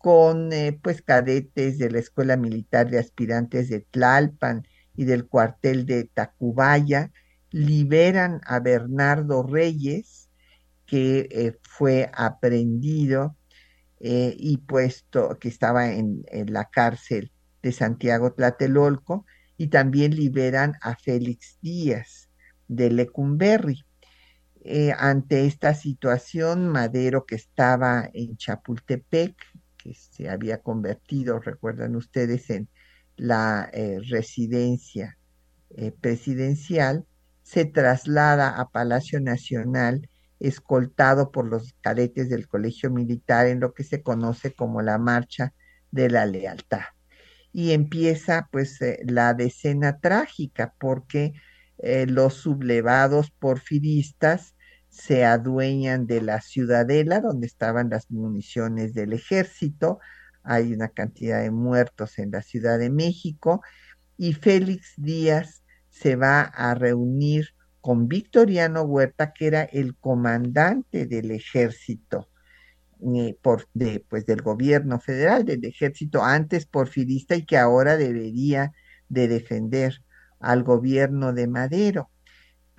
con 0.00 0.50
eh, 0.54 0.80
pues 0.82 1.02
cadetes 1.02 1.76
de 1.76 1.90
la 1.90 1.98
Escuela 1.98 2.38
Militar 2.38 2.88
de 2.88 2.98
Aspirantes 2.98 3.68
de 3.68 3.80
Tlalpan 3.80 4.66
y 4.96 5.04
del 5.04 5.26
cuartel 5.26 5.84
de 5.84 6.04
Tacubaya, 6.04 7.12
liberan 7.50 8.40
a 8.46 8.60
Bernardo 8.60 9.42
Reyes, 9.42 10.30
que 10.86 11.28
eh, 11.30 11.58
fue 11.62 12.10
aprendido 12.14 13.36
eh, 14.00 14.34
y 14.38 14.56
puesto, 14.56 15.38
que 15.38 15.48
estaba 15.48 15.92
en, 15.92 16.24
la 16.46 16.70
cárcel 16.70 17.30
de 17.62 17.72
Santiago 17.72 18.32
Tlatelolco, 18.32 19.26
y 19.58 19.66
también 19.66 20.16
liberan 20.16 20.76
a 20.80 20.96
Félix 20.96 21.58
Díaz 21.60 22.30
de 22.68 22.90
Lecumberri. 22.90 23.84
Ante 24.96 25.44
esta 25.44 25.74
situación, 25.74 26.68
Madero, 26.68 27.26
que 27.26 27.34
estaba 27.34 28.08
en 28.14 28.38
Chapultepec, 28.38 29.34
que 29.82 29.94
se 29.94 30.28
había 30.28 30.58
convertido, 30.58 31.40
recuerdan 31.40 31.96
ustedes, 31.96 32.50
en 32.50 32.68
la 33.16 33.70
residencia 34.08 35.18
presidencial, 36.00 37.04
se 37.42 37.64
traslada 37.64 38.60
a 38.60 38.68
Palacio 38.68 39.20
Nacional 39.20 40.08
escoltado 40.40 41.30
por 41.30 41.46
los 41.46 41.74
cadetes 41.82 42.28
del 42.30 42.48
Colegio 42.48 42.90
Militar 42.90 43.46
en 43.46 43.60
lo 43.60 43.74
que 43.74 43.84
se 43.84 44.02
conoce 44.02 44.54
como 44.54 44.82
la 44.82 44.98
Marcha 44.98 45.52
de 45.90 46.08
la 46.08 46.26
Lealtad. 46.26 46.84
Y 47.52 47.72
empieza 47.72 48.48
pues 48.50 48.80
eh, 48.80 49.00
la 49.04 49.34
decena 49.34 49.98
trágica 49.98 50.74
porque 50.78 51.34
eh, 51.78 52.06
los 52.06 52.34
sublevados 52.34 53.30
porfiristas 53.30 54.54
se 55.00 55.24
adueñan 55.24 56.06
de 56.06 56.20
la 56.20 56.42
ciudadela 56.42 57.20
donde 57.20 57.46
estaban 57.46 57.88
las 57.88 58.10
municiones 58.10 58.92
del 58.92 59.14
ejército, 59.14 59.98
hay 60.42 60.74
una 60.74 60.88
cantidad 60.88 61.40
de 61.40 61.50
muertos 61.50 62.18
en 62.18 62.30
la 62.30 62.42
Ciudad 62.42 62.78
de 62.78 62.90
México 62.90 63.62
y 64.18 64.34
Félix 64.34 64.94
Díaz 64.98 65.62
se 65.88 66.16
va 66.16 66.42
a 66.42 66.74
reunir 66.74 67.48
con 67.80 68.08
Victoriano 68.08 68.82
Huerta, 68.82 69.32
que 69.32 69.46
era 69.46 69.62
el 69.62 69.96
comandante 69.96 71.06
del 71.06 71.30
ejército 71.30 72.28
eh, 73.14 73.38
pues, 73.40 73.66
del 73.72 74.42
gobierno 74.42 75.00
federal, 75.00 75.46
del 75.46 75.64
ejército 75.64 76.22
antes 76.22 76.66
porfirista 76.66 77.36
y 77.36 77.46
que 77.46 77.56
ahora 77.56 77.96
debería 77.96 78.72
de 79.08 79.28
defender 79.28 80.02
al 80.40 80.62
gobierno 80.62 81.32
de 81.32 81.46
Madero. 81.46 82.10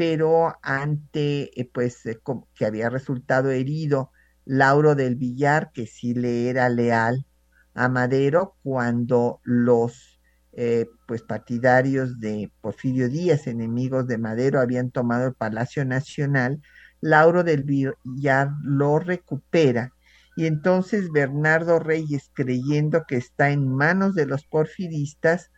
Pero 0.02 0.58
ante, 0.64 1.62
eh, 1.62 1.70
pues, 1.72 2.04
eh, 2.08 2.20
que 2.56 2.66
había 2.66 2.90
resultado 2.90 3.52
herido 3.52 4.12
Lauro 4.46 4.96
del 4.96 5.16
Villar, 5.16 5.70
que 5.72 5.86
sí 5.86 6.16
le 6.16 6.50
era 6.50 6.70
leal 6.70 7.28
a 7.76 7.88
Madero 7.88 8.56
cuando 8.64 9.42
los 9.44 10.20
eh, 10.54 10.88
pues 11.06 11.22
partidarios 11.22 12.20
de 12.20 12.52
Porfirio 12.62 13.10
Díaz, 13.10 13.46
enemigos 13.46 14.08
de 14.08 14.18
Madero, 14.18 14.60
habían 14.60 14.90
tomado 14.90 15.28
el 15.28 15.36
Palacio 15.36 15.86
Nacional, 15.86 16.64
Lauro 17.00 17.44
del 17.44 17.64
Villar 17.64 18.50
lo 18.64 18.98
recupera. 18.98 19.94
Y 20.36 20.48
entonces 20.48 21.12
Bernardo 21.12 21.78
Reyes, 21.78 22.32
creyendo 22.34 23.04
que 23.08 23.18
está 23.18 23.52
en 23.52 23.68
manos 23.68 24.16
de 24.16 24.26
los 24.26 24.48
porfiristas, 24.48 25.52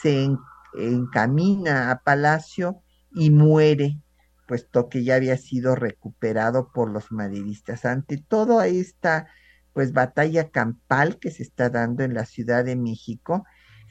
se 0.00 0.30
encamina 0.78 1.90
a 1.90 1.98
Palacio 1.98 2.82
y 3.16 3.30
muere, 3.30 3.98
puesto 4.46 4.88
que 4.88 5.02
ya 5.02 5.16
había 5.16 5.36
sido 5.38 5.74
recuperado 5.74 6.70
por 6.70 6.90
los 6.90 7.10
maderistas. 7.10 7.84
Ante 7.84 8.18
toda 8.18 8.66
esta 8.68 9.26
pues 9.72 9.92
batalla 9.92 10.50
campal 10.50 11.18
que 11.18 11.30
se 11.30 11.42
está 11.42 11.68
dando 11.68 12.04
en 12.04 12.14
la 12.14 12.26
Ciudad 12.26 12.64
de 12.64 12.76
México, 12.76 13.44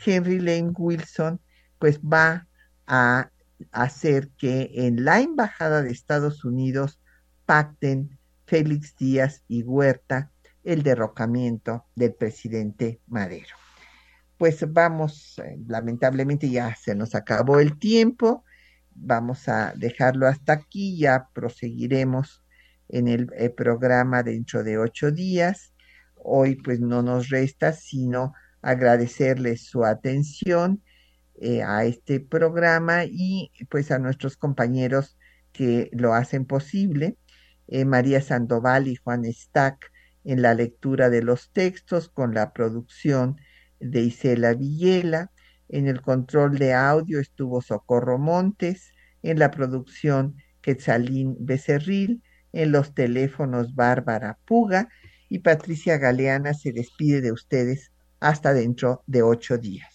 Henry 0.06 0.40
Lane 0.40 0.72
Wilson 0.78 1.42
pues 1.80 2.00
va 2.00 2.48
a 2.88 3.32
hacer 3.72 4.30
que 4.38 4.72
en 4.74 5.04
la 5.06 5.22
Embajada 5.22 5.82
de 5.82 5.92
Estados 5.92 6.46
Unidos 6.46 7.00
pacten 7.46 8.18
Félix 8.46 8.96
Díaz 8.98 9.44
y 9.48 9.64
Huerta 9.64 10.32
el 10.64 10.84
derrocamiento 10.84 11.86
del 11.96 12.14
presidente 12.14 13.00
Madero. 13.08 13.56
Pues 14.38 14.72
vamos, 14.72 15.40
eh, 15.40 15.58
lamentablemente 15.68 16.50
ya 16.50 16.76
se 16.76 16.96
nos 16.96 17.16
acabó 17.16 17.60
el 17.60 17.78
tiempo, 17.80 18.44
vamos 18.96 19.48
a 19.50 19.74
dejarlo 19.76 20.28
hasta 20.28 20.54
aquí, 20.54 20.98
ya 20.98 21.30
proseguiremos 21.34 22.44
en 22.90 23.08
el, 23.08 23.30
el 23.38 23.52
programa 23.54 24.24
dentro 24.24 24.64
de 24.64 24.78
ocho 24.78 25.12
días. 25.12 25.74
Hoy 26.16 26.56
pues 26.56 26.80
no 26.80 27.02
nos 27.04 27.30
resta 27.30 27.74
sino 27.74 28.34
agradecerles 28.62 29.66
su 29.66 29.86
atención 29.86 30.82
eh, 31.36 31.64
a 31.64 31.84
este 31.84 32.20
programa 32.22 33.04
y 33.06 33.52
pues 33.70 33.92
a 33.92 34.00
nuestros 34.00 34.38
compañeros 34.38 35.18
que 35.52 35.90
lo 35.94 36.14
hacen 36.14 36.46
posible, 36.46 37.18
eh, 37.68 37.86
María 37.86 38.22
Sandoval 38.22 38.88
y 38.88 38.96
Juan 38.96 39.26
Stack 39.26 39.92
en 40.24 40.42
la 40.42 40.54
lectura 40.54 41.10
de 41.10 41.22
los 41.22 41.52
textos 41.52 42.10
con 42.10 42.34
la 42.34 42.54
producción 42.54 43.38
de 43.80 44.02
Isela 44.02 44.54
Villela, 44.54 45.32
en 45.70 45.88
el 45.88 46.02
control 46.02 46.58
de 46.58 46.74
audio 46.74 47.20
estuvo 47.20 47.62
Socorro 47.62 48.18
Montes, 48.18 48.94
en 49.24 49.40
la 49.40 49.52
producción 49.52 50.36
Quetzalín 50.62 51.36
Becerril, 51.40 52.22
en 52.54 52.72
los 52.72 52.94
teléfonos 52.94 53.76
Bárbara 53.76 54.38
Puga 54.46 54.90
y 55.30 55.40
Patricia 55.40 55.98
Galeana 55.98 56.54
se 56.54 56.72
despide 56.72 57.22
de 57.22 57.32
ustedes 57.32 57.92
hasta 58.20 58.54
dentro 58.54 59.04
de 59.08 59.24
ocho 59.24 59.58
días. 59.58 59.95